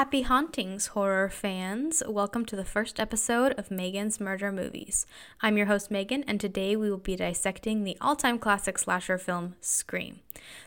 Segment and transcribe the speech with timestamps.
[0.00, 2.02] Happy hauntings, horror fans.
[2.08, 5.04] Welcome to the first episode of Meaghan's Murder Movies.
[5.42, 9.18] I'm your host, Meaghan, and today we will be dissecting the all time classic slasher
[9.18, 10.20] film, Scream.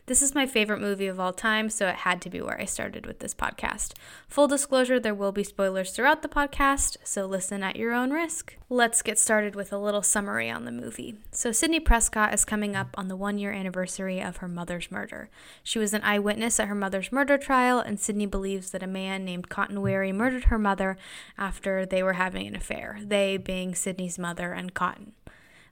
[0.05, 2.65] This is my favorite movie of all time, so it had to be where I
[2.65, 3.93] started with this podcast.
[4.27, 8.57] Full disclosure, there will be spoilers throughout the podcast, so listen at your own risk.
[8.69, 11.15] Let's get started with a little summary on the movie.
[11.31, 15.29] So, Sidney Prescott is coming up on the one year anniversary of her mother's murder.
[15.63, 19.22] She was an eyewitness at her mother's murder trial, and Sidney believes that a man
[19.25, 20.97] named Cotton Weary murdered her mother
[21.37, 25.13] after they were having an affair, they being Sidney's mother and Cotton.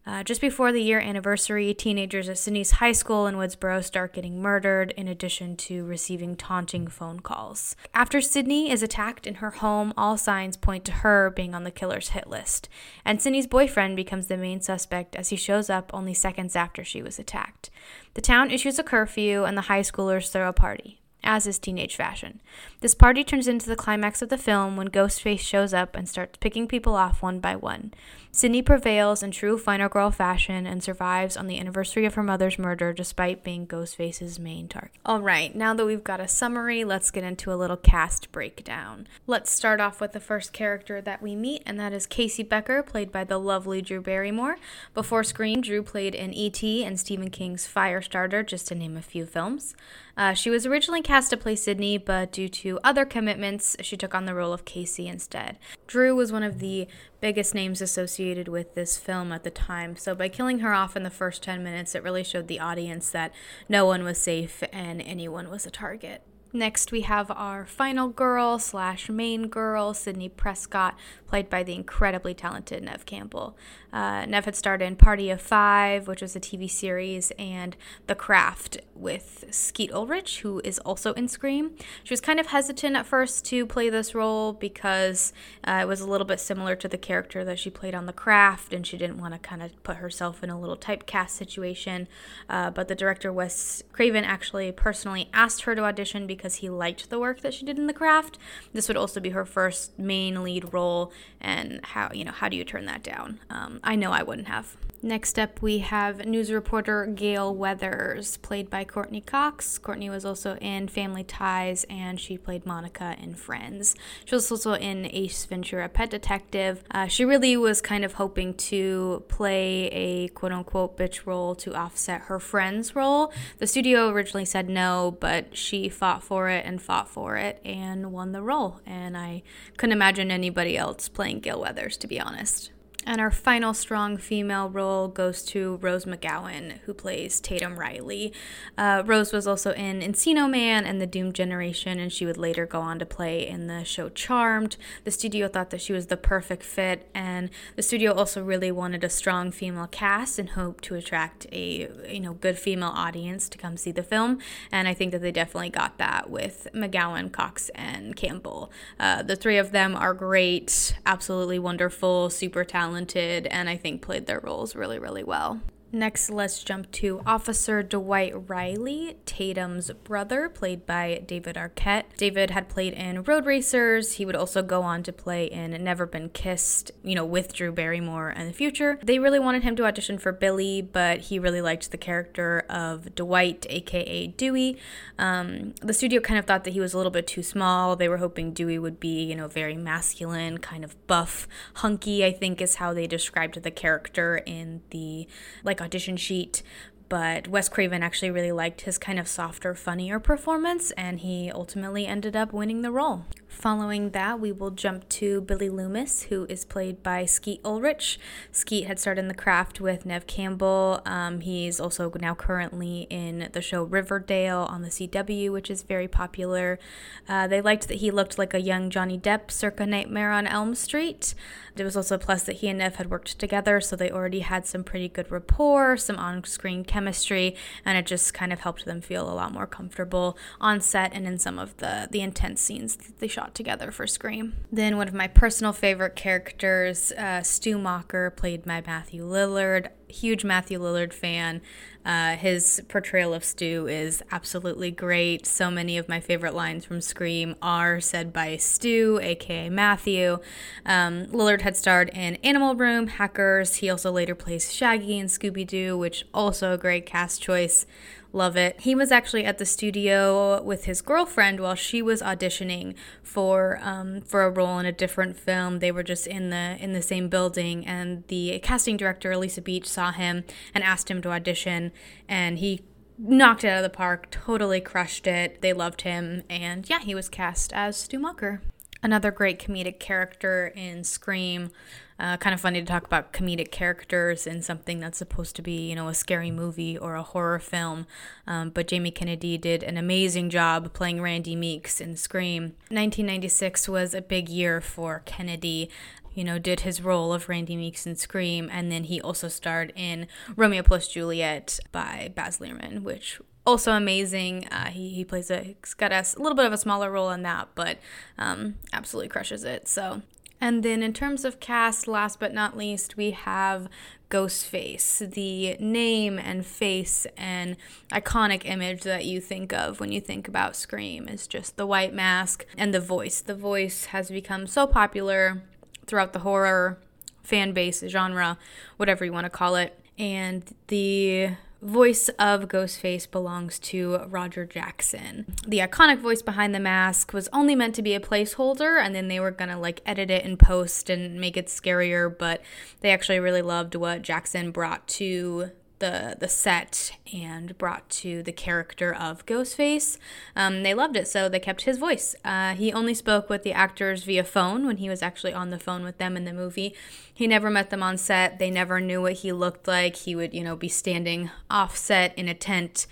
[0.03, 4.41] Uh, just before the year anniversary, teenagers at Sidney's high school in Woodsboro start getting
[4.41, 7.75] murdered, in addition to receiving taunting phone calls.
[7.93, 11.71] After Sidney is attacked in her home, all signs point to her being on the
[11.71, 12.67] killer's hit list,
[13.05, 17.03] and Sidney's boyfriend becomes the main suspect as he shows up only seconds after she
[17.03, 17.69] was attacked.
[18.15, 21.95] The town issues a curfew, and the high schoolers throw a party as is teenage
[21.95, 22.39] fashion.
[22.81, 26.37] This party turns into the climax of the film when Ghostface shows up and starts
[26.37, 27.93] picking people off one by one.
[28.33, 32.57] Sidney prevails in true final girl fashion and survives on the anniversary of her mother's
[32.57, 34.91] murder despite being Ghostface's main target.
[35.05, 39.07] All right, now that we've got a summary, let's get into a little cast breakdown.
[39.27, 42.81] Let's start off with the first character that we meet, and that is Casey Becker,
[42.81, 44.57] played by the lovely Drew Barrymore.
[44.93, 46.85] Before Scream, Drew played in E.T.
[46.85, 49.75] and Stephen King's Firestarter, just to name a few films.
[50.21, 54.13] Uh, she was originally cast to play Sidney, but due to other commitments, she took
[54.13, 55.57] on the role of Casey instead.
[55.87, 56.87] Drew was one of the
[57.21, 61.01] biggest names associated with this film at the time, so by killing her off in
[61.01, 63.33] the first 10 minutes, it really showed the audience that
[63.67, 66.21] no one was safe and anyone was a target.
[66.53, 72.33] Next, we have our final girl slash main girl, Sidney Prescott, played by the incredibly
[72.33, 73.57] talented Neve Campbell.
[73.93, 77.75] Uh, Neve had starred in Party of Five, which was a TV series, and
[78.07, 81.75] The Craft with Skeet Ulrich, who is also in Scream.
[82.03, 85.99] She was kind of hesitant at first to play this role because uh, it was
[85.99, 88.97] a little bit similar to the character that she played on The Craft, and she
[88.97, 92.07] didn't want to kind of put herself in a little typecast situation.
[92.49, 97.09] Uh, but the director, Wes Craven, actually personally asked her to audition because he liked
[97.09, 98.37] the work that she did in The Craft.
[98.73, 102.55] This would also be her first main lead role and how you know how do
[102.55, 103.39] you turn that down?
[103.49, 104.77] Um, I know I wouldn't have.
[105.03, 109.79] Next up, we have news reporter Gale Weathers, played by Courteney Cox.
[109.79, 113.95] Courteney was also in Family Ties, and she played Monica in Friends.
[114.25, 116.83] She was also in Ace Ventura: Pet Detective.
[116.91, 121.73] Uh, she really was kind of hoping to play a quote unquote bitch role to
[121.73, 123.33] offset her Friends role.
[123.57, 128.11] The studio originally said no, but she fought for it and fought for it and
[128.11, 128.81] won the role.
[128.85, 129.41] And I
[129.77, 132.69] couldn't imagine anybody else playing Gale Weathers, to be honest.
[133.03, 138.31] And our final strong female role goes to Rose McGowan, who plays Tatum Riley.
[138.77, 142.67] Uh, Rose was also in Encino Man and The Doom Generation, and she would later
[142.67, 144.77] go on to play in the show Charmed.
[145.03, 149.03] The studio thought that she was the perfect fit, and the studio also really wanted
[149.03, 153.57] a strong female cast and hoped to attract a you know good female audience to
[153.57, 154.37] come see the film.
[154.71, 158.71] And I think that they definitely got that with McGowan, Cox, and Campbell.
[158.99, 164.01] Uh, the three of them are great, absolutely wonderful, super talented talented and I think
[164.01, 165.61] played their roles really, really well.
[165.93, 172.03] Next, let's jump to Officer Dwight Riley, Tatum's brother, played by David Arquette.
[172.15, 174.13] David had played in Road Racers.
[174.13, 177.73] He would also go on to play in Never Been Kissed, you know, with Drew
[177.73, 178.99] Barrymore in the future.
[179.03, 183.13] They really wanted him to audition for Billy, but he really liked the character of
[183.13, 184.77] Dwight, aka Dewey.
[185.19, 187.97] Um, the studio kind of thought that he was a little bit too small.
[187.97, 192.31] They were hoping Dewey would be, you know, very masculine, kind of buff, hunky, I
[192.31, 195.27] think is how they described the character in the,
[195.65, 196.63] like, audition sheet,
[197.11, 202.07] but Wes Craven actually really liked his kind of softer, funnier performance, and he ultimately
[202.07, 203.25] ended up winning the role.
[203.49, 208.17] Following that, we will jump to Billy Loomis, who is played by Skeet Ulrich.
[208.53, 211.01] Skeet had started in the craft with Neve Campbell.
[211.05, 216.07] Um, he's also now currently in the show Riverdale on the CW, which is very
[216.07, 216.79] popular.
[217.27, 220.73] Uh, they liked that he looked like a young Johnny Depp circa Nightmare on Elm
[220.73, 221.35] Street.
[221.75, 224.39] There was also a plus that he and Neve had worked together, so they already
[224.39, 228.85] had some pretty good rapport, some on screen chemistry, and it just kind of helped
[228.85, 232.61] them feel a lot more comfortable on set and in some of the, the intense
[232.61, 234.53] scenes that they shot shot together for Scream.
[234.71, 239.89] Then one of my personal favorite characters, uh, Stu Macher, played by Matthew Lillard.
[240.11, 241.61] Huge Matthew Lillard fan.
[242.03, 245.45] Uh, his portrayal of Stu is absolutely great.
[245.45, 250.39] So many of my favorite lines from Scream are said by Stu, aka Matthew.
[250.85, 253.75] Um, Lillard had starred in Animal Room, Hackers.
[253.75, 257.85] He also later plays Shaggy in Scooby Doo, which also a great cast choice.
[258.33, 258.79] Love it.
[258.81, 264.21] He was actually at the studio with his girlfriend while she was auditioning for um,
[264.21, 265.79] for a role in a different film.
[265.79, 269.87] They were just in the in the same building, and the casting director Elisa Beach
[269.87, 271.91] saw him and asked him to audition,
[272.29, 272.81] and he
[273.17, 274.31] knocked it out of the park.
[274.31, 275.61] Totally crushed it.
[275.61, 278.61] They loved him, and yeah, he was cast as Stu Macher.
[279.03, 281.71] Another great comedic character in Scream.
[282.19, 285.89] Uh, kind of funny to talk about comedic characters in something that's supposed to be,
[285.89, 288.05] you know, a scary movie or a horror film.
[288.45, 292.75] Um, but Jamie Kennedy did an amazing job playing Randy Meeks in Scream.
[292.89, 295.89] 1996 was a big year for Kennedy
[296.33, 299.91] you know, did his role of Randy Meeks in Scream, and then he also starred
[299.95, 304.67] in Romeo plus Juliet by Baz Luhrmann, which also amazing.
[304.69, 307.43] Uh, he, he plays a, he's got a, little bit of a smaller role in
[307.43, 307.97] that, but
[308.37, 309.87] um, absolutely crushes it.
[309.87, 310.21] So,
[310.59, 313.89] and then in terms of cast, last but not least, we have
[314.29, 317.75] Ghostface, the name and face and
[318.11, 322.13] iconic image that you think of when you think about Scream is just the white
[322.13, 323.41] mask and the voice.
[323.41, 325.63] The voice has become so popular
[326.05, 326.97] throughout the horror
[327.43, 328.57] fan base genre,
[328.97, 329.99] whatever you want to call it.
[330.17, 335.53] And the voice of Ghostface belongs to Roger Jackson.
[335.67, 339.27] The iconic voice behind the mask was only meant to be a placeholder, and then
[339.27, 342.61] they were gonna like edit it and post and make it scarier, but
[343.01, 348.51] they actually really loved what Jackson brought to the the set and brought to the
[348.51, 350.17] character of Ghostface.
[350.53, 352.35] Um, they loved it, so they kept his voice.
[352.43, 355.79] Uh, he only spoke with the actors via phone when he was actually on the
[355.79, 356.93] phone with them in the movie.
[357.33, 358.59] He never met them on set.
[358.59, 360.17] They never knew what he looked like.
[360.17, 363.07] He would, you know, be standing off set in a tent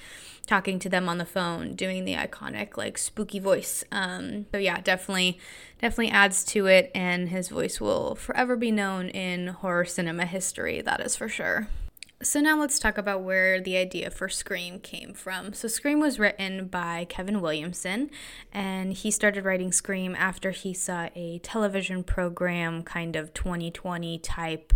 [0.50, 3.84] talking to them on the phone, doing the iconic like spooky voice.
[3.92, 5.38] Um, so yeah, definitely,
[5.80, 10.82] definitely adds to it, and his voice will forever be known in horror cinema history.
[10.82, 11.68] That is for sure.
[12.22, 15.54] So now let's talk about where the idea for Scream came from.
[15.54, 18.10] So Scream was written by Kevin Williamson,
[18.52, 24.74] and he started writing Scream after he saw a television program, kind of 2020 type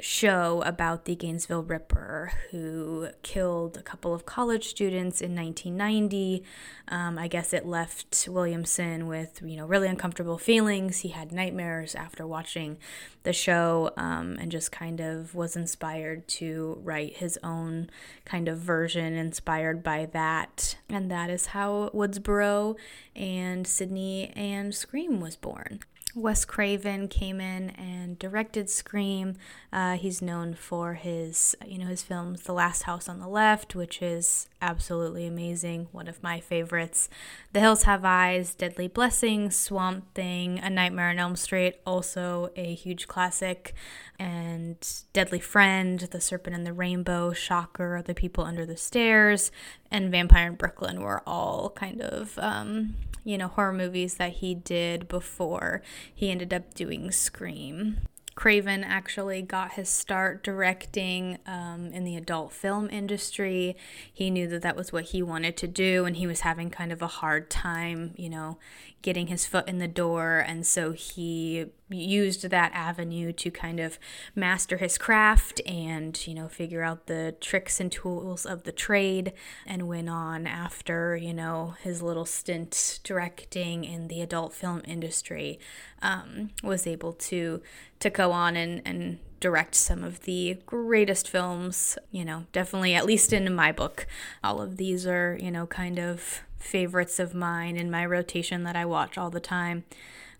[0.00, 6.42] show about the Gainesville Ripper who killed a couple of college students in 1990.
[6.88, 11.00] Um, I guess it left Williamson with, you know, really uncomfortable feelings.
[11.00, 12.78] He had nightmares after watching
[13.22, 17.88] the show um, and just kind of was inspired to write his own
[18.24, 20.76] kind of version inspired by that.
[20.88, 22.76] And that is how Woodsboro
[23.14, 25.80] and Sidney and Scream was born.
[26.14, 29.34] Wes Craven came in and directed Scream.
[29.72, 33.74] Uh, he's known for his, you know, his films The Last House on the Left,
[33.74, 37.08] which is absolutely amazing, one of my favorites.
[37.52, 42.74] The Hills Have Eyes, Deadly Blessing, Swamp Thing, A Nightmare on Elm Street, also a
[42.74, 43.74] huge classic,
[44.18, 44.76] and
[45.12, 49.52] Deadly Friend, The Serpent and the Rainbow, Shocker, The People Under the Stairs,
[49.90, 54.54] and Vampire in Brooklyn were all kind of um, you know, horror movies that he
[54.54, 55.82] did before
[56.14, 57.98] he ended up doing Scream.
[58.34, 63.76] Craven actually got his start directing um, in the adult film industry.
[64.12, 66.92] He knew that that was what he wanted to do, and he was having kind
[66.92, 68.58] of a hard time, you know,
[69.04, 70.38] getting his foot in the door.
[70.38, 73.98] And so he used that avenue to kind of
[74.34, 79.34] master his craft and, you know, figure out the tricks and tools of the trade
[79.66, 85.60] and went on after, you know, his little stint directing in the adult film industry,
[86.00, 87.60] um, was able to
[88.00, 93.04] to go on and, and direct some of the greatest films, you know, definitely at
[93.04, 94.06] least in my book.
[94.42, 98.74] All of these are, you know, kind of favorites of mine in my rotation that
[98.74, 99.84] I watch all the time.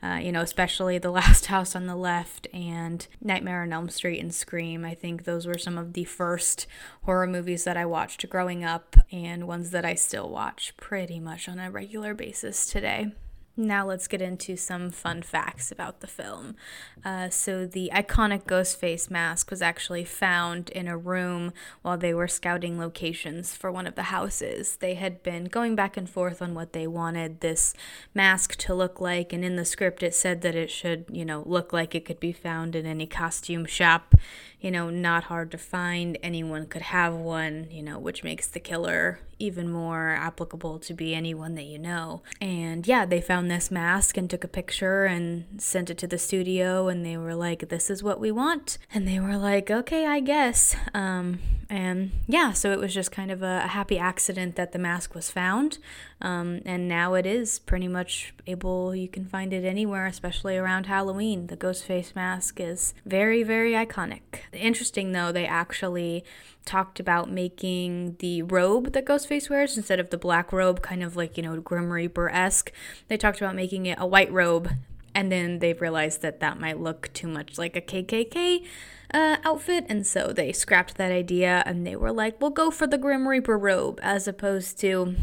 [0.03, 4.21] Uh, you know, especially The Last House on the Left and Nightmare on Elm Street
[4.21, 4.87] and Scream.
[4.87, 6.67] I think those were some of the first
[7.03, 11.47] horror movies that I watched growing up and ones that I still watch pretty much
[11.47, 13.13] on a regular basis today.
[13.57, 16.57] Now let's get into some fun facts about the film.
[17.05, 22.13] Uh, so the iconic ghost face mask was actually found in a room while they
[22.13, 24.77] were scouting locations for one of the houses.
[24.77, 27.75] They had been going back and forth on what they wanted this
[28.13, 31.45] mask to look like, and in the script it said that it should, you know,
[31.47, 34.17] look like it could be found in any costume shop
[34.65, 36.17] you know, not hard to find.
[36.23, 41.15] Anyone could have one, you know, which makes the killer even more applicable to be
[41.15, 42.23] anyone that you know.
[42.41, 46.19] And yeah, they found this mask and took a picture and sent it to the
[46.19, 48.79] studio, and they were like, This is what we want.
[48.93, 50.77] And they were like, Okay, I guess.
[50.93, 51.39] Um,
[51.71, 55.31] and yeah, so it was just kind of a, happy accident that the mask was
[55.31, 55.79] found.
[56.21, 60.87] Um, and now it is pretty much able, you can find it anywhere, especially around
[60.87, 61.49] Halloween.
[61.49, 64.21] The ghost face mask is very, very iconic.
[64.53, 66.25] Interesting though, they actually
[66.65, 71.17] talked about making the robe that Ghostface wears instead of the black robe, kind of
[71.17, 72.73] like, you know, Grim Reaper esque.
[73.09, 74.71] They talked about making it a white robe,
[75.15, 78.65] and then they realized that that might look too much like a KKK
[79.13, 82.87] uh, outfit, and so they scrapped that idea and they were like, we'll go for
[82.87, 85.15] the Grim Reaper robe as opposed to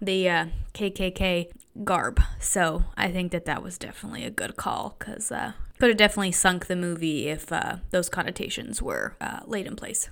[0.00, 1.50] the uh, KKK
[1.82, 2.20] garb.
[2.38, 6.32] So I think that that was definitely a good call because uh, could have definitely
[6.32, 10.08] sunk the movie if uh, those connotations were uh, laid in place.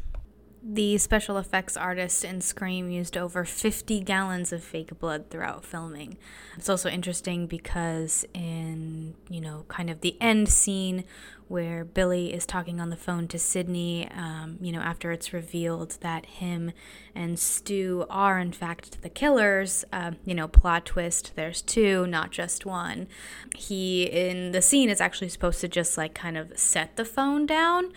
[0.64, 6.18] The special effects artist in Scream used over 50 gallons of fake blood throughout filming.
[6.56, 11.02] It's also interesting because in, you know, kind of the end scene
[11.48, 15.98] where Billy is talking on the phone to Sidney, um, you know, after it's revealed
[16.00, 16.72] that him
[17.14, 22.30] and Stu are in fact the killers, uh, you know, plot twist, there's two, not
[22.30, 23.06] just one.
[23.54, 27.46] He, in the scene, is actually supposed to just like kind of set the phone
[27.46, 27.92] down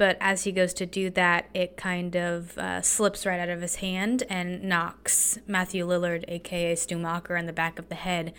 [0.00, 3.60] but as he goes to do that, it kind of uh, slips right out of
[3.60, 8.32] his hand and knocks Matthew Lillard, aka Stu Macher, in the back of the head.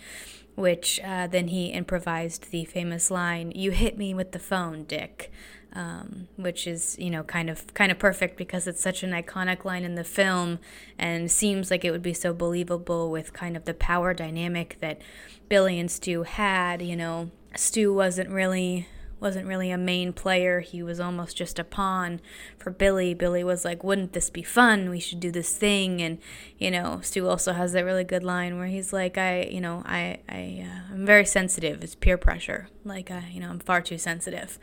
[0.56, 5.30] Which uh, then he improvised the famous line, "You hit me with the phone, Dick,"
[5.72, 9.64] um, which is you know kind of kind of perfect because it's such an iconic
[9.64, 10.58] line in the film
[10.98, 15.00] and seems like it would be so believable with kind of the power dynamic that
[15.48, 16.82] Billy and Stu had.
[16.82, 18.88] You know, Stu wasn't really
[19.22, 20.60] wasn't really a main player.
[20.60, 22.20] He was almost just a pawn
[22.58, 23.14] for Billy.
[23.14, 24.90] Billy was like, "Wouldn't this be fun?
[24.90, 26.18] We should do this thing." And
[26.58, 29.82] you know, Stu also has that really good line where he's like, "I, you know,
[29.86, 31.82] I, I, uh, I'm very sensitive.
[31.84, 32.68] It's peer pressure.
[32.84, 34.58] Like, I, you know, I'm far too sensitive."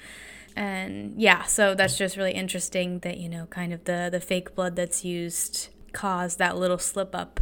[0.55, 4.55] And yeah, so that's just really interesting that you know, kind of the the fake
[4.55, 7.39] blood that's used caused that little slip up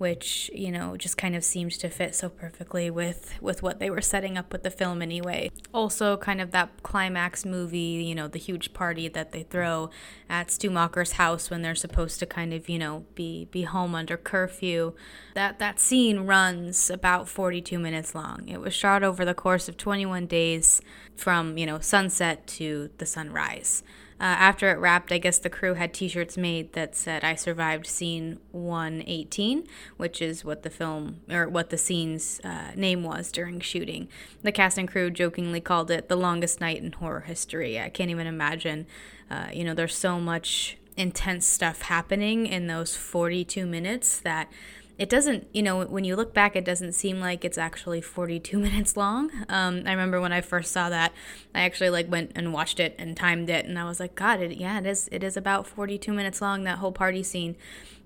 [0.00, 3.90] which you know just kind of seemed to fit so perfectly with with what they
[3.90, 5.50] were setting up with the film anyway.
[5.74, 9.90] Also kind of that climax movie you know the huge party that they throw
[10.30, 13.94] at Stu Macher's house when they're supposed to kind of you know be be home
[13.94, 14.94] under curfew.
[15.34, 18.48] That that scene runs about 42 minutes long.
[18.48, 20.80] It was shot over the course of 21 days
[21.14, 23.82] from you know sunset to the sunrise
[24.20, 27.34] uh, after it wrapped, I guess the crew had t shirts made that said, I
[27.34, 33.32] survived scene 118, which is what the film, or what the scene's uh, name was
[33.32, 34.08] during shooting.
[34.42, 37.80] The cast and crew jokingly called it the longest night in horror history.
[37.80, 38.86] I can't even imagine.
[39.30, 44.50] Uh, you know, there's so much intense stuff happening in those 42 minutes that
[45.00, 48.58] it doesn't, you know, when you look back, it doesn't seem like it's actually 42
[48.58, 49.30] minutes long.
[49.48, 51.14] Um, I remember when I first saw that,
[51.54, 54.42] I actually like went and watched it and timed it, and I was like, God,
[54.42, 55.08] it, yeah, it is.
[55.10, 56.64] It is about 42 minutes long.
[56.64, 57.56] That whole party scene,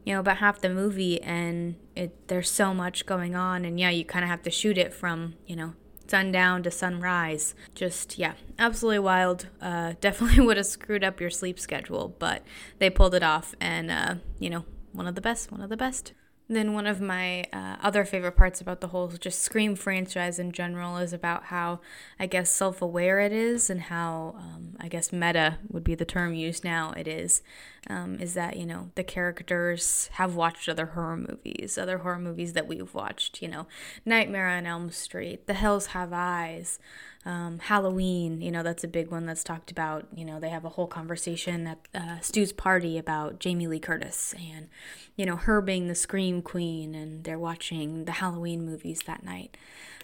[0.05, 3.91] you know, about half the movie, and it there's so much going on, and yeah,
[3.91, 5.73] you kind of have to shoot it from, you know,
[6.07, 7.57] sundown to sunrise.
[7.75, 9.49] Just, yeah, absolutely wild.
[9.61, 12.45] Uh, definitely would have screwed up your sleep schedule, but
[12.79, 15.77] they pulled it off, and, uh, you know, one of the best, one of the
[15.77, 16.13] best.
[16.49, 20.53] Then one of my uh, other favorite parts about the whole just Scream franchise in
[20.53, 21.81] general is about how
[22.19, 26.35] I guess self-aware it is and how um, I guess meta would be the term
[26.35, 26.93] used now.
[26.93, 27.43] It is
[27.89, 32.53] um, is that you know the characters have watched other horror movies, other horror movies
[32.55, 33.43] that we've watched.
[33.43, 33.67] You know,
[34.05, 36.79] Nightmare on Elm Street, The Hills Have Eyes.
[37.27, 40.07] Um, Halloween, you know, that's a big one that's talked about.
[40.15, 44.35] You know, they have a whole conversation at uh, Stu's party about Jamie Lee Curtis
[44.35, 44.69] and,
[45.17, 49.57] you know, her being the Scream Queen, and they're watching the Halloween movies that night.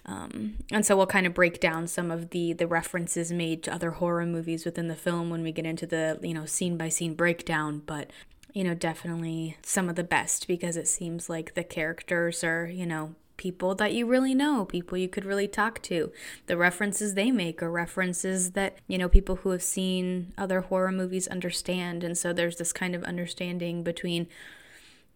[0.07, 3.75] Um, and so we'll kind of break down some of the the references made to
[3.75, 6.89] other horror movies within the film when we get into the you know scene by
[6.89, 7.83] scene breakdown.
[7.85, 8.11] But
[8.53, 12.87] you know, definitely some of the best because it seems like the characters are you
[12.87, 16.13] know people that you really know, people you could really talk to.
[16.45, 20.93] The references they make are references that, you know, people who have seen other horror
[20.93, 22.05] movies understand.
[22.05, 24.29] And so there's this kind of understanding between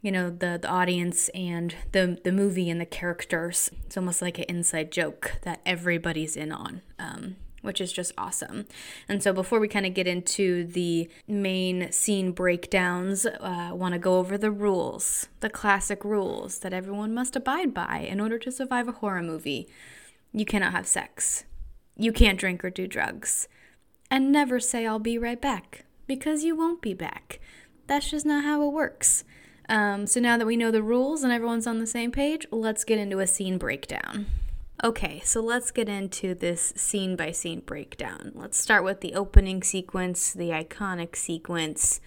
[0.04, 3.70] you know the the audience and the the movie and the characters.
[3.86, 6.82] It's almost like an inside joke that everybody's in on.
[6.98, 8.66] Um, which is just awesome.
[9.08, 13.94] And so, before we kind of get into the main scene breakdowns, uh, I want
[13.94, 18.38] to go over the rules, the classic rules that everyone must abide by in order
[18.40, 19.66] to survive a horror movie.
[20.34, 21.44] You cannot have sex,
[21.96, 23.48] you can't drink or do drugs,
[24.10, 27.40] and never say, I'll be right back, because you won't be back.
[27.86, 29.24] That's just not how it works.
[29.68, 32.84] Um, so, now that we know the rules and everyone's on the same page, let's
[32.84, 34.26] get into a scene breakdown.
[34.82, 38.32] Okay, so let's get into this scene by scene breakdown.
[38.34, 42.00] Let's start with the opening sequence, the iconic sequence.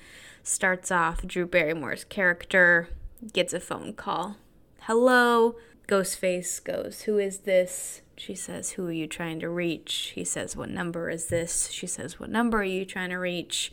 [0.44, 2.90] Starts off Drew Barrymore's character
[3.34, 4.38] gets a phone call.
[4.82, 5.56] Hello.
[5.88, 8.02] Ghostface goes, Who is this?
[8.18, 10.12] She says, Who are you trying to reach?
[10.16, 11.70] He says, What number is this?
[11.72, 13.72] She says, What number are you trying to reach?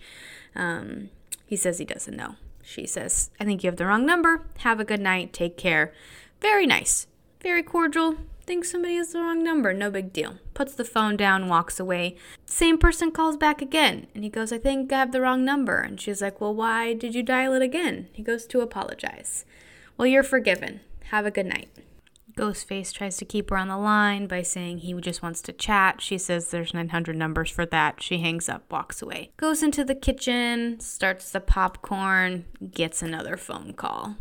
[0.55, 1.11] Um,
[1.47, 2.37] he says he doesn't know.
[2.64, 4.47] She says, I think you have the wrong number.
[4.59, 5.33] Have a good night.
[5.33, 5.92] Take care.
[6.40, 7.06] Very nice.
[7.40, 8.16] Very cordial.
[8.47, 9.73] Thinks somebody has the wrong number.
[9.73, 10.38] No big deal.
[10.52, 12.16] Puts the phone down, walks away.
[12.47, 14.06] Same person calls back again.
[14.14, 15.78] And he goes, I think I have the wrong number.
[15.78, 18.09] And she's like, Well, why did you dial it again?
[18.12, 19.44] He goes, To apologize.
[19.97, 20.80] Well, you're forgiven.
[21.04, 21.68] Have a good night.
[22.37, 26.00] Ghostface tries to keep her on the line by saying he just wants to chat.
[26.00, 28.03] She says there's 900 numbers for that.
[28.03, 29.31] She hangs up, walks away.
[29.37, 34.17] Goes into the kitchen, starts the popcorn, gets another phone call.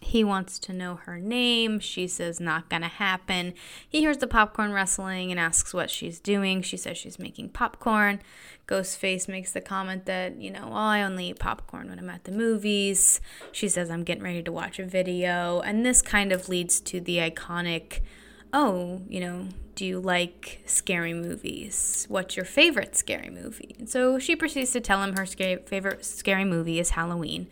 [0.00, 1.78] He wants to know her name.
[1.78, 3.52] She says, not gonna happen.
[3.86, 6.62] He hears the popcorn rustling and asks what she's doing.
[6.62, 8.20] She says she's making popcorn.
[8.66, 12.24] Ghostface makes the comment that, you know, oh, I only eat popcorn when I'm at
[12.24, 13.20] the movies.
[13.52, 15.60] She says, I'm getting ready to watch a video.
[15.60, 18.00] And this kind of leads to the iconic,
[18.52, 22.06] oh, you know, do you like scary movies?
[22.08, 23.74] What's your favorite scary movie?
[23.78, 27.48] And so she proceeds to tell him her scary, favorite scary movie is Halloween.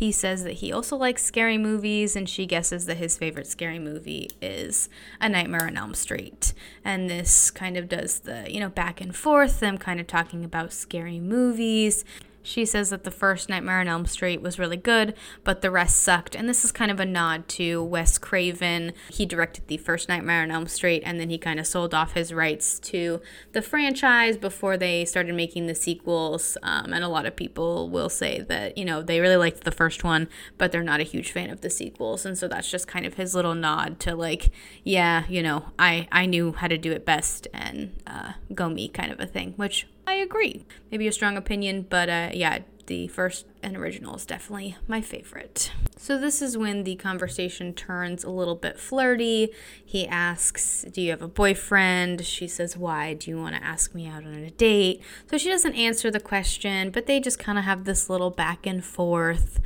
[0.00, 3.78] He says that he also likes scary movies, and she guesses that his favorite scary
[3.78, 4.88] movie is
[5.20, 6.54] A Nightmare on Elm Street.
[6.82, 10.42] And this kind of does the, you know, back and forth, them kind of talking
[10.42, 12.06] about scary movies.
[12.42, 15.98] She says that the first Nightmare on Elm Street was really good, but the rest
[15.98, 16.34] sucked.
[16.34, 18.92] And this is kind of a nod to Wes Craven.
[19.10, 22.12] He directed the first Nightmare on Elm Street, and then he kind of sold off
[22.12, 23.20] his rights to
[23.52, 26.56] the franchise before they started making the sequels.
[26.62, 29.70] Um, and a lot of people will say that, you know, they really liked the
[29.70, 32.24] first one, but they're not a huge fan of the sequels.
[32.24, 34.50] And so that's just kind of his little nod to, like,
[34.82, 38.88] yeah, you know, I, I knew how to do it best and uh, go me
[38.88, 40.66] kind of a thing, which I agree.
[40.90, 45.70] Maybe a strong opinion, but uh, yeah, the first and original is definitely my favorite.
[45.96, 49.50] So, this is when the conversation turns a little bit flirty.
[49.84, 52.26] He asks, Do you have a boyfriend?
[52.26, 53.14] She says, Why?
[53.14, 55.02] Do you want to ask me out on a date?
[55.30, 58.66] So, she doesn't answer the question, but they just kind of have this little back
[58.66, 59.60] and forth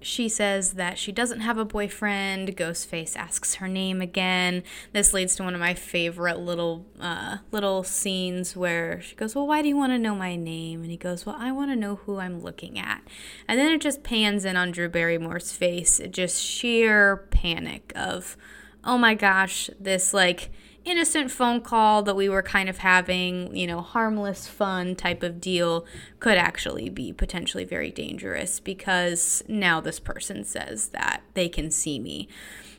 [0.00, 2.56] she says that she doesn't have a boyfriend.
[2.56, 4.62] Ghostface asks her name again.
[4.92, 9.46] This leads to one of my favorite little uh, little scenes where she goes, "Well,
[9.46, 11.76] why do you want to know my name?" And he goes, "Well, I want to
[11.76, 13.02] know who I'm looking at."
[13.46, 18.36] And then it just pans in on Drew Barrymore's face, just sheer panic of,
[18.84, 20.50] "Oh my gosh, this like."
[20.84, 25.40] Innocent phone call that we were kind of having, you know, harmless fun type of
[25.40, 25.84] deal
[26.18, 31.98] could actually be potentially very dangerous because now this person says that they can see
[31.98, 32.28] me.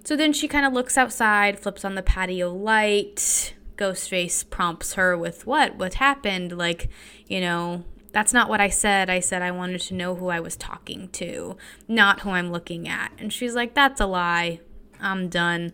[0.03, 3.53] So then she kind of looks outside, flips on the patio light.
[3.77, 5.75] Ghostface prompts her with what?
[5.75, 6.57] What happened?
[6.57, 6.89] Like,
[7.27, 9.09] you know, that's not what I said.
[9.09, 12.87] I said I wanted to know who I was talking to, not who I'm looking
[12.87, 13.11] at.
[13.17, 14.59] And she's like, that's a lie.
[14.99, 15.73] I'm done.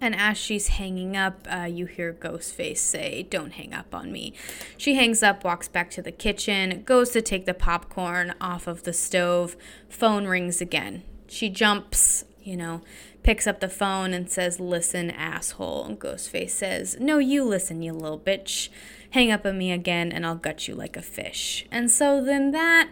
[0.00, 4.32] And as she's hanging up, uh, you hear Ghostface say, Don't hang up on me.
[4.76, 8.84] She hangs up, walks back to the kitchen, goes to take the popcorn off of
[8.84, 9.56] the stove.
[9.88, 11.02] Phone rings again.
[11.28, 12.80] She jumps, you know,
[13.22, 15.84] picks up the phone and says, Listen, asshole.
[15.84, 18.68] And Ghostface says, No, you listen, you little bitch.
[19.10, 21.66] Hang up on me again, and I'll gut you like a fish.
[21.70, 22.88] And so then that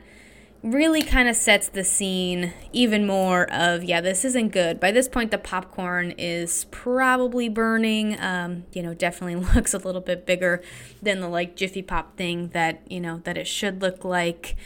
[0.62, 4.80] really kind of sets the scene even more of yeah this isn't good.
[4.80, 8.18] By this point the popcorn is probably burning.
[8.20, 10.62] Um, you know definitely looks a little bit bigger
[11.00, 14.56] than the like jiffy pop thing that you know that it should look like.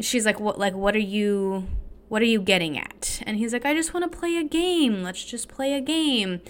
[0.00, 1.66] She's like what like what are you
[2.08, 3.22] what are you getting at?
[3.26, 5.02] And he's like i just want to play a game.
[5.02, 6.40] Let's just play a game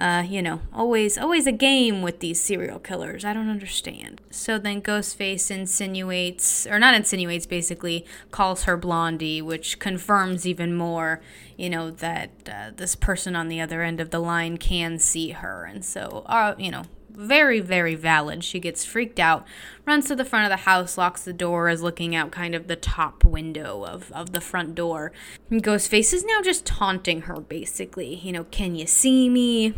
[0.00, 3.22] uh, you know, always always a game with these serial killers.
[3.22, 4.22] I don't understand.
[4.30, 11.20] So then Ghostface insinuates, or not insinuates, basically calls her Blondie, which confirms even more,
[11.58, 15.30] you know, that uh, this person on the other end of the line can see
[15.30, 18.44] her, and so, uh, you know, very, very valid.
[18.44, 19.46] She gets freaked out,
[19.86, 22.66] runs to the front of the house, locks the door, is looking out kind of
[22.66, 25.12] the top window of, of the front door.
[25.50, 28.14] And Ghostface is now just taunting her, basically.
[28.16, 29.74] You know, can you see me?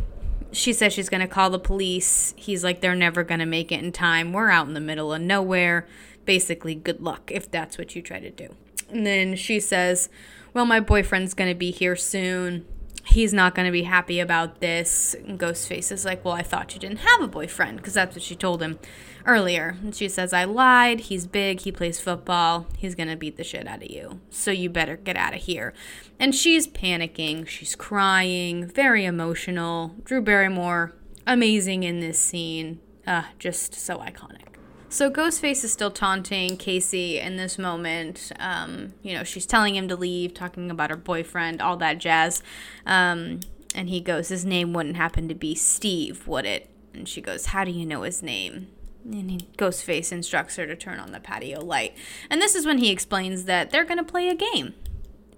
[0.53, 2.35] She says she's going to call the police.
[2.37, 4.33] He's like, they're never going to make it in time.
[4.33, 5.87] We're out in the middle of nowhere.
[6.25, 8.55] Basically, good luck if that's what you try to do.
[8.91, 10.09] And then she says,
[10.53, 12.67] well, my boyfriend's going to be here soon
[13.05, 15.15] he's not going to be happy about this.
[15.15, 18.23] And Ghostface is like, Well, I thought you didn't have a boyfriend, because that's what
[18.23, 18.79] she told him
[19.27, 19.77] earlier.
[19.83, 21.01] And she says, I lied.
[21.01, 21.61] He's big.
[21.61, 22.67] He plays football.
[22.77, 24.21] He's going to beat the shit out of you.
[24.31, 25.73] So you better get out of here.
[26.19, 27.47] And she's panicking.
[27.47, 29.95] She's crying, very emotional.
[30.05, 30.95] Drew Barrymore,
[31.27, 32.81] amazing in this scene.
[33.07, 34.52] Uh, just so iconic.
[34.93, 38.31] So Ghostface is still taunting Casey in this moment.
[38.39, 42.43] Um, you know, she's telling him to leave, talking about her boyfriend, all that jazz.
[42.85, 43.41] Um,
[43.75, 46.69] and he goes, His name wouldn't happen to be Steve, would it?
[46.93, 48.69] And she goes, How do you know his name?
[49.07, 51.97] And he, Ghostface instructs her to turn on the patio light.
[52.29, 54.75] And this is when he explains that they're going to play a game.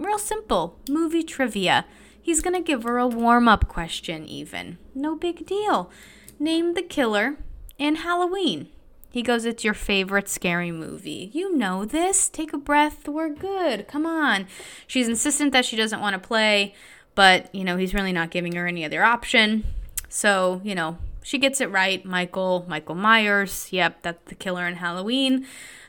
[0.01, 1.85] Real simple movie trivia.
[2.21, 4.79] He's going to give her a warm up question, even.
[4.97, 5.93] No big deal.
[6.41, 7.37] Name the killer
[7.79, 8.71] in Halloween.
[9.15, 11.31] He goes, It's your favorite scary movie.
[11.33, 12.29] You know this.
[12.29, 13.07] Take a breath.
[13.07, 13.87] We're good.
[13.87, 14.49] Come on.
[14.89, 16.75] She's insistent that she doesn't want to play,
[17.15, 19.67] but, you know, he's really not giving her any other option.
[20.09, 22.05] So, you know, she gets it right.
[22.05, 23.69] Michael, Michael Myers.
[23.71, 25.47] Yep, that's the killer in Halloween.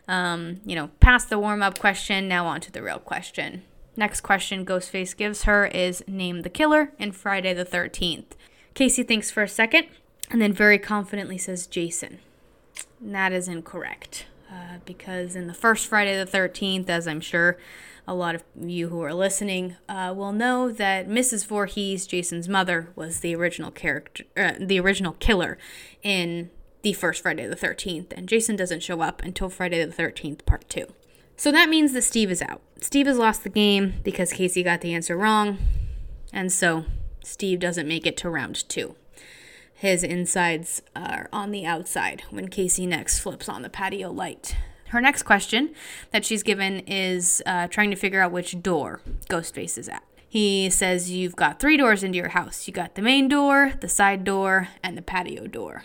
[0.07, 3.63] Um, you know, past the warm up question, now on to the real question.
[3.97, 8.33] Next question Ghostface gives her is Name the killer in Friday the 13th.
[8.75, 9.87] Casey thinks for a second
[10.29, 12.19] and then very confidently says Jason.
[13.01, 14.25] That is incorrect.
[14.51, 17.57] Uh, because in the first Friday the 13th, as I'm sure
[18.07, 21.45] a lot of you who are listening uh, will know that Mrs.
[21.47, 25.57] Voorhees, Jason's mother, was the original character, uh, the original killer
[26.03, 26.51] in
[26.83, 30.69] the first Friday the 13th, and Jason doesn't show up until Friday the 13th, part
[30.69, 30.85] two.
[31.35, 32.61] So that means that Steve is out.
[32.79, 35.57] Steve has lost the game because Casey got the answer wrong,
[36.31, 36.85] and so
[37.23, 38.95] Steve doesn't make it to round two.
[39.75, 44.55] His insides are on the outside when Casey next flips on the patio light.
[44.89, 45.75] Her next question
[46.11, 50.03] that she's given is uh, trying to figure out which door Ghostface is at.
[50.29, 52.67] He says you've got three doors into your house.
[52.67, 55.83] You got the main door, the side door, and the patio door.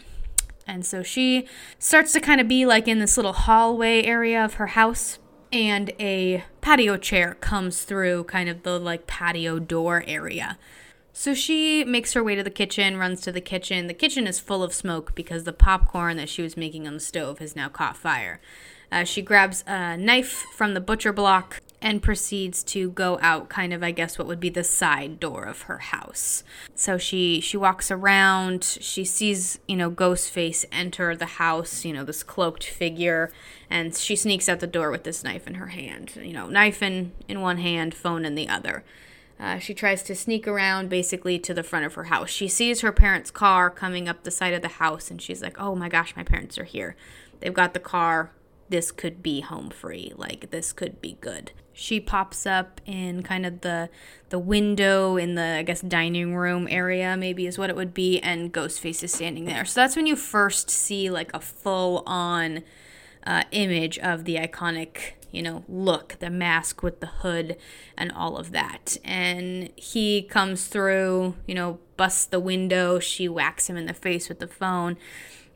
[0.66, 1.48] And so she
[1.78, 5.18] starts to kind of be like in this little hallway area of her house
[5.52, 10.58] and a patio chair comes through kind of the like patio door area.
[11.12, 13.86] So she makes her way to the kitchen, runs to the kitchen.
[13.86, 17.00] The kitchen is full of smoke because the popcorn that she was making on the
[17.00, 18.40] stove has now caught fire.
[18.92, 23.72] Uh, she grabs a knife from the butcher block and proceeds to go out kind
[23.72, 26.44] of i guess what would be the side door of her house
[26.74, 32.04] so she she walks around she sees you know ghostface enter the house you know
[32.04, 33.32] this cloaked figure
[33.70, 36.82] and she sneaks out the door with this knife in her hand you know knife
[36.82, 38.84] in in one hand phone in the other
[39.40, 42.28] uh, she tries to sneak around basically to the front of her house.
[42.28, 45.58] She sees her parents' car coming up the side of the house and she's like,
[45.58, 46.94] oh my gosh, my parents are here.
[47.40, 48.32] They've got the car
[48.70, 53.44] this could be home free like this could be good she pops up in kind
[53.44, 53.90] of the
[54.30, 58.20] the window in the i guess dining room area maybe is what it would be
[58.20, 62.62] and ghostface is standing there so that's when you first see like a full on
[63.26, 67.56] uh, image of the iconic you know look the mask with the hood
[67.96, 68.96] and all of that.
[69.04, 72.98] And he comes through you know busts the window.
[72.98, 74.96] She whacks him in the face with the phone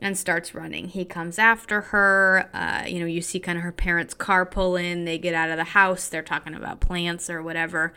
[0.01, 0.89] and starts running.
[0.89, 2.49] He comes after her.
[2.53, 5.05] Uh, you know, you see kind of her parents' car pull in.
[5.05, 6.09] They get out of the house.
[6.09, 7.93] They're talking about plants or whatever.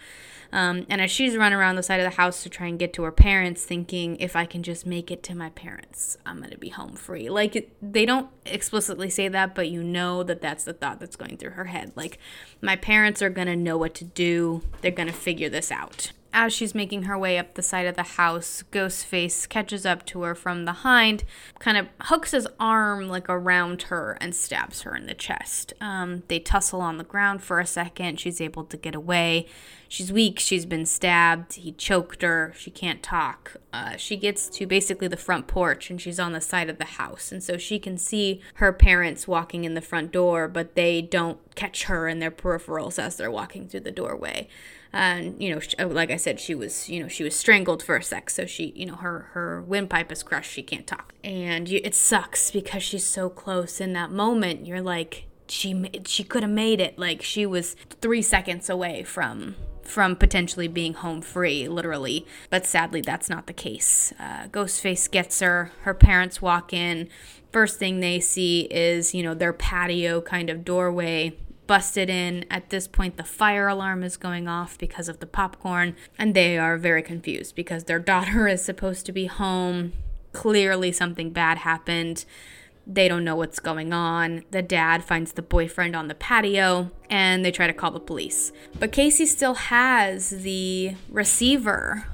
[0.51, 2.93] Um, and as she's running around the side of the house to try and get
[2.93, 6.51] to her parents, thinking, if I can just make it to my parents, I'm going
[6.51, 7.29] to be home free.
[7.29, 11.15] Like, it, they don't explicitly say that, but you know that that's the thought that's
[11.15, 11.91] going through her head.
[11.95, 12.17] Like,
[12.62, 16.12] my parents are going to know what to do, they're going to figure this out.
[16.33, 20.21] As she's making her way up the side of the house, Ghostface catches up to
[20.21, 21.23] her from behind,
[21.59, 25.73] kind of hooks his arm like around her and stabs her in the chest.
[25.81, 28.19] Um, they tussle on the ground for a second.
[28.19, 29.47] She's able to get away.
[29.89, 30.39] She's weak.
[30.39, 31.53] She's been stabbed.
[31.53, 32.53] He choked her.
[32.57, 33.55] She can't talk.
[33.71, 36.85] Uh, she gets to basically the front porch and she's on the side of the
[36.85, 37.31] house.
[37.31, 41.39] And so she can see her parents walking in the front door, but they don't
[41.55, 44.47] catch her in their peripherals as they're walking through the doorway
[44.93, 47.95] and you know oh, like i said she was you know she was strangled for
[47.95, 51.69] a sec so she you know her her windpipe is crushed she can't talk and
[51.69, 56.43] you, it sucks because she's so close in that moment you're like she she could
[56.43, 59.56] have made it like she was 3 seconds away from
[59.88, 62.28] from potentially being home free, literally.
[62.50, 64.13] But sadly, that's not the case.
[64.19, 65.71] Uh, Ghostface gets her.
[65.84, 67.10] Her parents walk in.
[67.52, 72.45] First thing they see is, you know, their patio kind of doorway busted in.
[72.49, 76.58] At this point, the fire alarm is going off because of the popcorn, and they
[76.58, 79.93] are very confused because their daughter is supposed to be home.
[80.34, 82.25] Clearly, something bad happened.
[82.86, 84.45] They don't know what's going on.
[84.51, 88.53] The dad finds the boyfriend on the patio and they try to call the police.
[88.80, 92.06] But Casey still has the receiver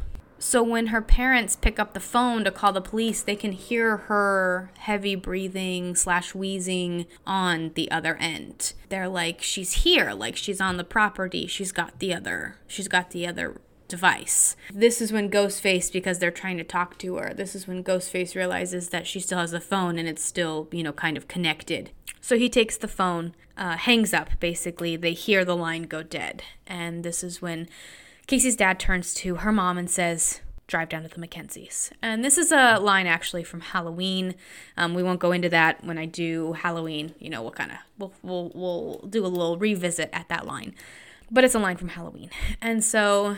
[0.43, 3.95] so when her parents pick up the phone to call the police, they can hear
[3.95, 8.73] her heavy breathing slash wheezing on the other end.
[8.89, 11.47] They're like, she's here, like she's on the property.
[11.47, 14.57] She's got the other, she's got the other device.
[14.73, 18.35] This is when Ghostface, because they're trying to talk to her, this is when Ghostface
[18.35, 21.91] realizes that she still has the phone and it's still, you know, kind of connected.
[22.19, 24.97] So he takes the phone, uh, hangs up basically.
[24.97, 26.43] They hear the line go dead.
[26.67, 27.69] And this is when
[28.27, 31.91] Casey's dad turns to her mom and says, drive down to the Mackenzies.
[32.01, 34.35] And this is a line actually from Halloween.
[34.77, 37.13] Um, we won't go into that when I do Halloween.
[37.19, 40.73] You know, we'll kind of we'll, we'll we'll do a little revisit at that line,
[41.29, 42.29] but it's a line from Halloween.
[42.61, 43.37] And so,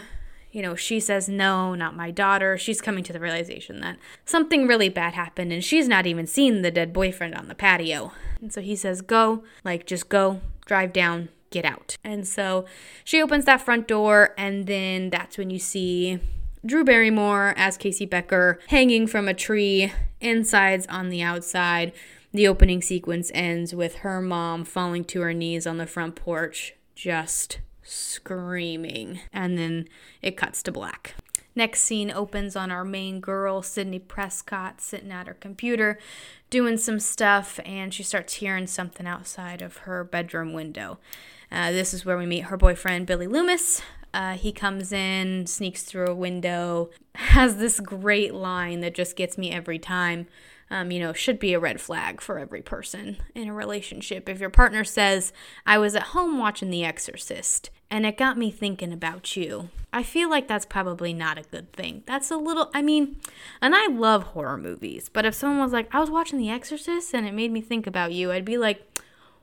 [0.52, 2.58] you know, she says no, not my daughter.
[2.58, 6.62] She's coming to the realization that something really bad happened, and she's not even seen
[6.62, 8.14] the dead boyfriend on the patio.
[8.40, 11.96] And so he says, "Go, like just go, drive down." Get out.
[12.04, 12.66] And so
[13.06, 16.20] she opens that front door, and then that's when you see
[16.66, 21.94] Drew Barrymore as Casey Becker hanging from a tree, insides on the outside.
[22.34, 26.76] The opening sequence ends with her mom falling to her knees on the front porch,
[26.94, 29.22] just screaming.
[29.32, 29.88] And then
[30.22, 31.16] it cuts to black.
[31.56, 36.00] Next scene opens on our main girl, Sidney Prescott, sitting at her computer
[36.50, 41.00] doing some stuff, and she starts hearing something outside of her bedroom window.
[41.52, 43.82] Uh, this is where we meet her boyfriend, Billy Loomis.
[44.14, 49.38] Uh, he comes in, sneaks through a window, has this great line that just gets
[49.38, 50.28] me every time.
[50.72, 54.28] Um, you know, should be a red flag for every person in a relationship.
[54.28, 55.32] If your partner says,
[55.66, 60.02] I was at home watching The Exorcist and it got me thinking about you, I
[60.02, 62.02] feel like that's probably not a good thing.
[62.08, 63.18] That's a little, I mean,
[63.62, 67.14] and I love horror movies, but if someone was like, I was watching The Exorcist
[67.14, 68.82] and it made me think about you, I'd be like,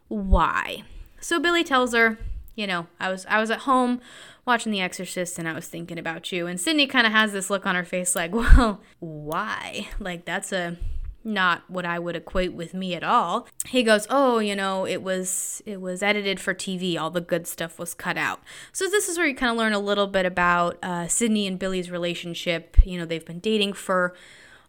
[0.08, 0.82] why?
[1.22, 2.18] So Billy tells her,
[2.54, 4.00] you know, I was I was at home
[4.44, 6.46] watching The Exorcist and I was thinking about you.
[6.46, 9.88] And Sidney kind of has this look on her face like, well, why?
[9.98, 10.76] Like that's a
[11.24, 13.46] not what I would equate with me at all.
[13.66, 16.98] He goes, "Oh, you know, it was it was edited for TV.
[16.98, 18.40] All the good stuff was cut out."
[18.72, 21.61] So this is where you kind of learn a little bit about uh, Sidney and
[21.61, 22.76] Billy's relationship.
[22.85, 24.14] You know, they've been dating for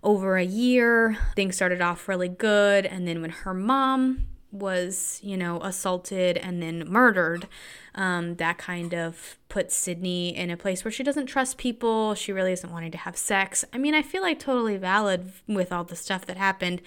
[0.03, 1.17] over a year.
[1.35, 6.61] Things started off really good, and then when her mom was, you know, assaulted and
[6.61, 7.47] then murdered,
[7.95, 12.15] um, that kind of puts Sidney in a place where she doesn't trust people.
[12.15, 13.65] She really isn't wanting to have sex.
[13.73, 16.81] I mean, I feel like totally valid with all the stuff that happened.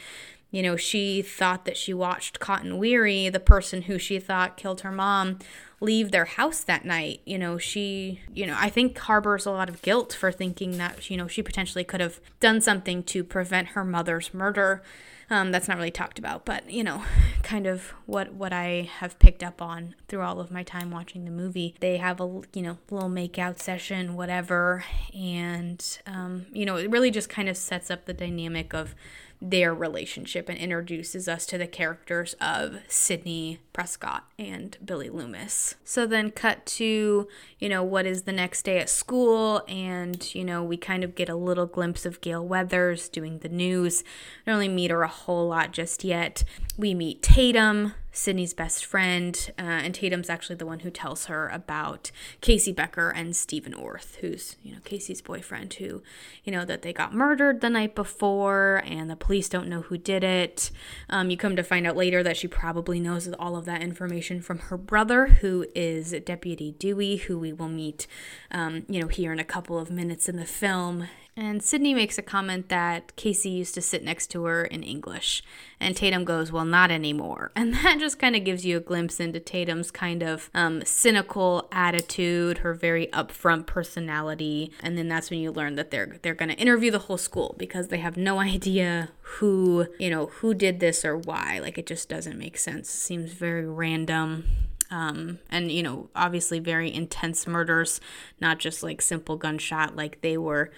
[0.53, 4.83] You know, she thought that she watched Cotton Weary, the person who she thought killed
[4.83, 5.41] her mom,
[5.81, 7.21] leave their house that night.
[7.25, 11.11] You know, she, you know, I think harbors a lot of guilt for thinking that,
[11.11, 14.83] you know, she potentially could have done something to prevent her mother's murder.
[15.29, 17.03] Um, that's not really talked about, but you know,
[17.43, 21.25] kind of what what I have picked up on through all of my time watching
[21.25, 21.75] the movie.
[21.81, 24.85] They have a you know little makeout session, whatever,
[25.15, 28.95] and um, you know, it really just kind of sets up the dynamic of
[29.41, 35.75] their relationship and introduces us to the characters of Sidney Prescott and Billy Loomis.
[35.85, 40.45] So then cut to, you know, what is the next day at school and, you
[40.45, 44.03] know, we kind of get a little glimpse of Gale Weathers doing the news.
[44.45, 46.43] We don't really meet her a whole lot just yet.
[46.79, 51.51] We meet Tatum, Sidney's best friend, uh, and Tatum's actually the one who tells her
[51.51, 56.03] about Casey Becker and Stephen Orth, who's you know Casey's boyfriend, who
[56.43, 59.99] you know that they got murdered the night before, and the police don't know who
[59.99, 60.71] did it.
[61.11, 64.41] Um, you come to find out later that she probably knows all of that information
[64.41, 68.07] from her brother, who is Deputy Dewey, who we will meet,
[68.51, 71.07] um, you know, here in a couple of minutes in the film,
[71.39, 75.43] and Sidney makes a comment that Casey used to sit next to her in English.
[75.79, 77.53] And Tatum goes, Well, not anymore.
[77.67, 81.69] And that just kind of gives you a glimpse into Tatum's kind of um, cynical
[81.73, 84.73] attitude, her very upfront personality.
[84.83, 87.89] And then that's when you learn that they're they're gonna interview the whole school because
[87.89, 91.59] they have no idea who, you know, who did this or why.
[91.59, 92.89] Like it just doesn't make sense.
[92.89, 94.45] It seems very random.
[94.91, 98.01] Um, and you know, obviously very intense murders,
[98.41, 100.71] not just like simple gunshot, like they were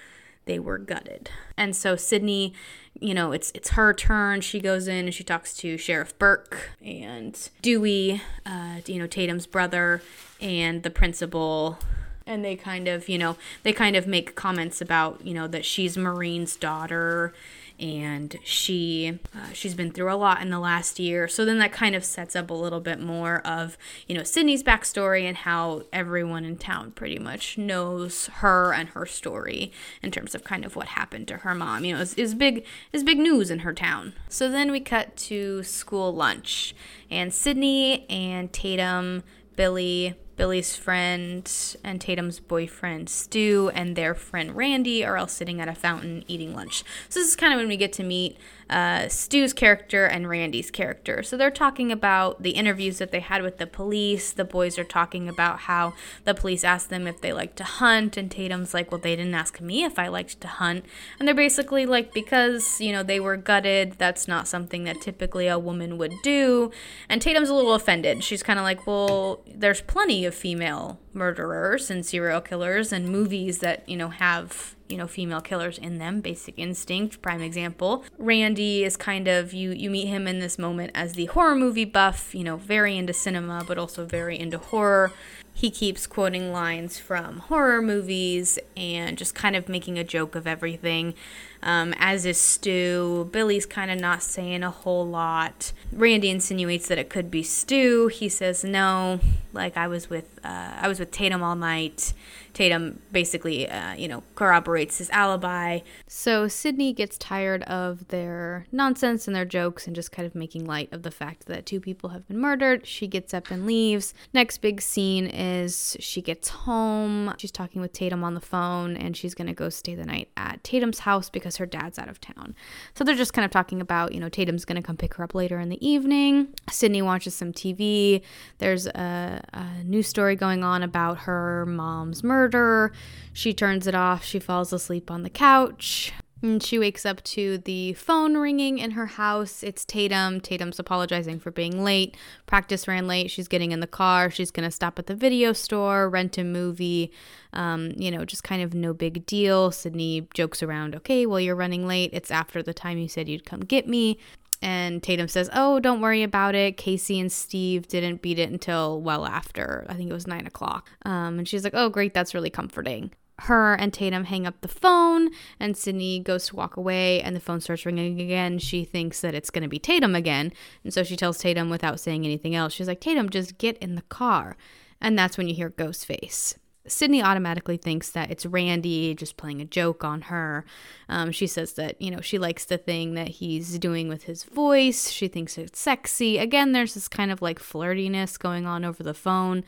[0.49, 1.31] they were gutted.
[1.57, 2.55] And so Sidney,
[2.99, 4.41] you know, it's it's her turn.
[4.41, 9.47] She goes in and she talks to Sheriff Burke and Dewey, uh, you know, Tatum's
[9.47, 10.03] brother,
[10.41, 11.79] and the principal.
[12.27, 15.65] And they kind of, you know, they kind of make comments about, you know, that
[15.65, 17.33] she's Maureen's daughter
[17.81, 21.29] and she uh, she's been through a lot in the last year.
[21.29, 24.63] So then that kind of sets up a little bit more of you know Sidney's
[24.63, 30.35] backstory and how everyone in town pretty much knows her and her story in terms
[30.35, 31.85] of kind of what happened to her mom.
[31.85, 34.15] You know, is big is big news in her town.
[34.29, 36.75] So then we cut to school lunch,
[37.11, 39.23] and Sidney and Tatum,
[39.57, 41.51] Billy, Billy's friend
[41.83, 46.55] and Tatum's boyfriend Stu and their friend Randy are all sitting at a fountain eating
[46.55, 46.85] lunch.
[47.09, 48.39] So this is kind of when we get to meet
[48.71, 51.23] uh, Stu's character and Randy's character.
[51.23, 54.31] So they're talking about the interviews that they had with the police.
[54.31, 58.17] The boys are talking about how the police asked them if they liked to hunt,
[58.17, 60.85] and Tatum's like, "Well, they didn't ask me if I liked to hunt."
[61.19, 65.49] And they're basically like, because you know they were gutted, that's not something that typically
[65.49, 66.71] a woman would do.
[67.09, 68.23] And Tatum's a little offended.
[68.23, 73.59] She's kind of like, "Well, there's plenty of female murderers and serial killers and movies
[73.59, 76.23] that you know have you know, female killers in them.
[76.23, 78.05] Basic Instinct, prime example.
[78.17, 81.85] Randy is kind of you you meet him in this moment as the horror movie
[81.85, 85.13] buff, you know, very into cinema but also very into horror
[85.59, 90.47] he keeps quoting lines from horror movies and just kind of making a joke of
[90.47, 91.15] everything.
[91.63, 93.29] Um, as is Stu.
[93.33, 95.73] Billy's kind of not saying a whole lot.
[95.93, 98.09] Randy insinuates that it could be Stu.
[98.09, 99.21] He says no.
[99.53, 102.13] Like I was with uh, I was with Tatum all night.
[102.59, 105.79] Tatum basically, uh, you know, corroborates his alibi.
[106.09, 110.65] So Sidney gets tired of their nonsense and their jokes and just kind of making
[110.65, 112.85] light of the fact that two people have been murdered.
[112.85, 114.13] She gets up and leaves.
[114.35, 117.33] Next big scene is she gets home.
[117.39, 120.29] She's talking with Tatum on the phone and she's going to go stay the night
[120.37, 122.55] at Tatum's house because her dad's out of town.
[122.95, 125.25] So they're just kind of talking about, you know, Tatum's going to come pick her
[125.25, 126.55] up later in the evening.
[126.71, 128.23] Sidney watches some TV.
[128.59, 132.93] There's a, a news story going on about her mom's murder.
[133.33, 134.25] She turns it off.
[134.25, 136.13] She falls asleep on the couch.
[136.41, 139.65] And she wakes up to the phone ringing in her house.
[139.65, 140.41] It's Tatum.
[140.41, 142.17] Tatum's apologizing for being late.
[142.47, 143.31] Practice ran late.
[143.31, 144.31] She's getting in the car.
[144.31, 147.11] She's going to stop at the video store, rent a movie.
[147.53, 149.73] Um, you know, just kind of no big deal.
[149.73, 152.11] Sidney jokes around, okay, well, you're running late.
[152.13, 154.19] It's after the time you said you'd come get me.
[154.61, 156.77] And Tatum says, Oh, don't worry about it.
[156.77, 159.87] Casey and Steve didn't beat it until well after.
[159.89, 160.89] I think it was nine o'clock.
[161.05, 162.13] Um, and she's like, Oh, great.
[162.13, 163.13] That's really comforting.
[163.43, 167.41] Her and Tatum hang up the phone, and Sidney goes to walk away, and the
[167.41, 168.59] phone starts ringing again.
[168.59, 170.53] She thinks that it's going to be Tatum again.
[170.83, 173.95] And so she tells Tatum without saying anything else, She's like, Tatum, just get in
[173.95, 174.57] the car.
[175.01, 176.57] And that's when you hear Ghostface.
[176.89, 180.65] Sidney automatically thinks that it's Randy just playing a joke on her.
[181.09, 184.45] Um, she says that, you know, she likes the thing that he's doing with his
[184.45, 185.11] voice.
[185.11, 186.39] She thinks it's sexy.
[186.39, 189.65] Again, there's this kind of like flirtiness going on over the phone.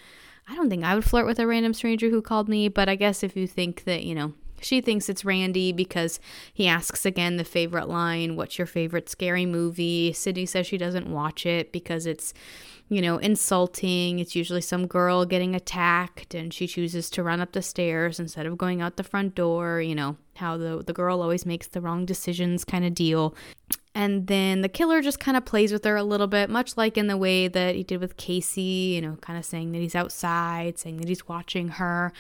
[0.50, 2.96] I don't think I would flirt with a random stranger who called me, but I
[2.96, 6.18] guess if you think that, you know, she thinks it's Randy because
[6.52, 10.12] he asks again the favorite line, What's your favorite scary movie?
[10.12, 12.34] Sidney says she doesn't watch it because it's
[12.90, 14.18] you know, insulting.
[14.18, 18.46] It's usually some girl getting attacked and she chooses to run up the stairs instead
[18.46, 21.80] of going out the front door, you know, how the the girl always makes the
[21.80, 23.34] wrong decisions kind of deal.
[23.94, 26.96] And then the killer just kind of plays with her a little bit, much like
[26.96, 29.96] in the way that he did with Casey, you know, kind of saying that he's
[29.96, 32.12] outside, saying that he's watching her.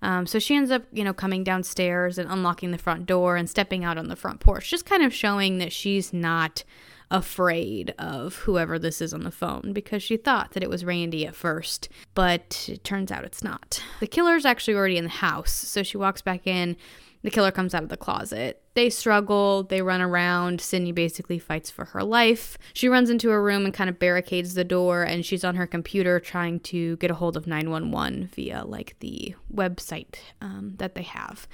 [0.00, 3.48] Um, so she ends up, you know, coming downstairs and unlocking the front door and
[3.48, 6.64] stepping out on the front porch, just kind of showing that she's not
[7.10, 11.26] afraid of whoever this is on the phone because she thought that it was Randy
[11.26, 13.82] at first, but it turns out it's not.
[14.00, 16.76] The killer's actually already in the house, so she walks back in.
[17.22, 18.62] The killer comes out of the closet.
[18.78, 20.60] They struggle, they run around.
[20.60, 22.56] Sidney basically fights for her life.
[22.74, 25.66] She runs into a room and kind of barricades the door, and she's on her
[25.66, 31.02] computer trying to get a hold of 911 via like the website um, that they
[31.02, 31.48] have.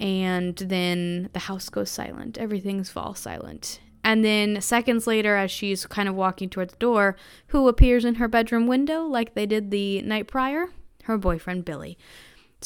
[0.00, 2.36] And then the house goes silent.
[2.36, 3.78] Everything's falls silent.
[4.02, 7.14] And then seconds later, as she's kind of walking toward the door,
[7.46, 10.70] who appears in her bedroom window like they did the night prior?
[11.04, 11.96] Her boyfriend, Billy.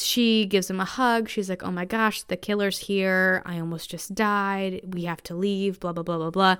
[0.02, 1.28] She gives him a hug.
[1.28, 3.42] She's like, Oh my gosh, the killer's here.
[3.44, 4.80] I almost just died.
[4.94, 6.56] We have to leave, blah, blah, blah, blah, blah.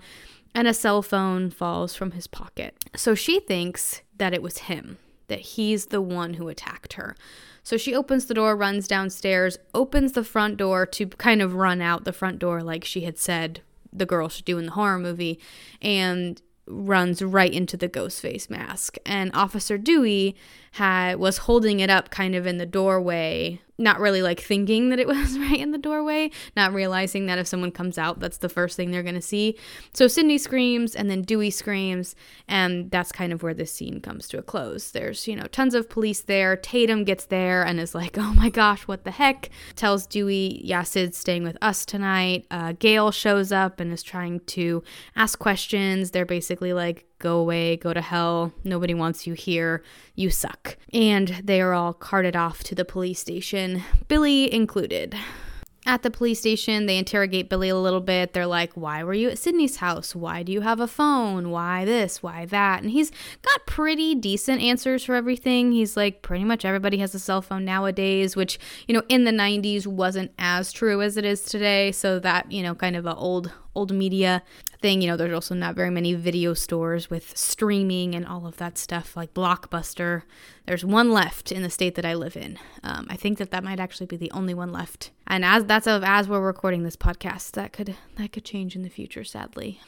[0.55, 2.74] And a cell phone falls from his pocket.
[2.96, 4.98] So she thinks that it was him,
[5.29, 7.14] that he's the one who attacked her.
[7.62, 11.81] So she opens the door, runs downstairs, opens the front door to kind of run
[11.81, 13.61] out the front door, like she had said
[13.92, 15.38] the girl should do in the horror movie
[15.83, 18.96] and runs right into the ghost face mask.
[19.05, 20.37] And officer dewey
[20.73, 24.98] had was holding it up kind of in the doorway not really like thinking that
[24.98, 28.48] it was right in the doorway, not realizing that if someone comes out, that's the
[28.48, 29.56] first thing they're to see.
[29.94, 32.14] So Sidney screams and then Dewey screams,
[32.48, 34.90] and that's kind of where this scene comes to a close.
[34.90, 36.56] There's, you know, tons of police there.
[36.56, 39.50] Tatum gets there and is like, oh my gosh, what the heck?
[39.76, 42.46] Tells Dewey, yeah, Sid's staying with us tonight.
[42.50, 44.82] Uh, Gale shows up and is trying to
[45.16, 46.10] ask questions.
[46.10, 49.85] They're basically like, go away, go to hell, nobody wants you here,
[50.16, 50.76] you suck.
[50.92, 55.14] And they are all carted off to the police station, Billy included.
[55.87, 58.35] At the police station, they interrogate Billy a little bit.
[58.35, 60.14] They're like, Why were you at Sidney's house?
[60.14, 61.50] Why do you have a phone?
[61.50, 62.22] Why this?
[62.22, 62.83] Why that?
[62.83, 65.72] And he's got pretty decent answers for everything.
[65.72, 69.30] He's like, Pretty much everybody has a cell phone nowadays, which, you know, in the
[69.30, 71.92] 90s wasn't as true as it is today.
[71.92, 74.42] So that, you know, kind of a old, old media
[74.81, 75.02] thing.
[75.02, 78.79] You know, there's also not very many video stores with streaming and all of that
[78.79, 80.23] stuff like Blockbuster.
[80.66, 82.58] There's one left in the state that I live in.
[82.83, 85.10] Um, I think that that might actually be the only one left.
[85.27, 88.83] And as that's of as we're recording this podcast, that could that could change in
[88.83, 89.81] the future, sadly.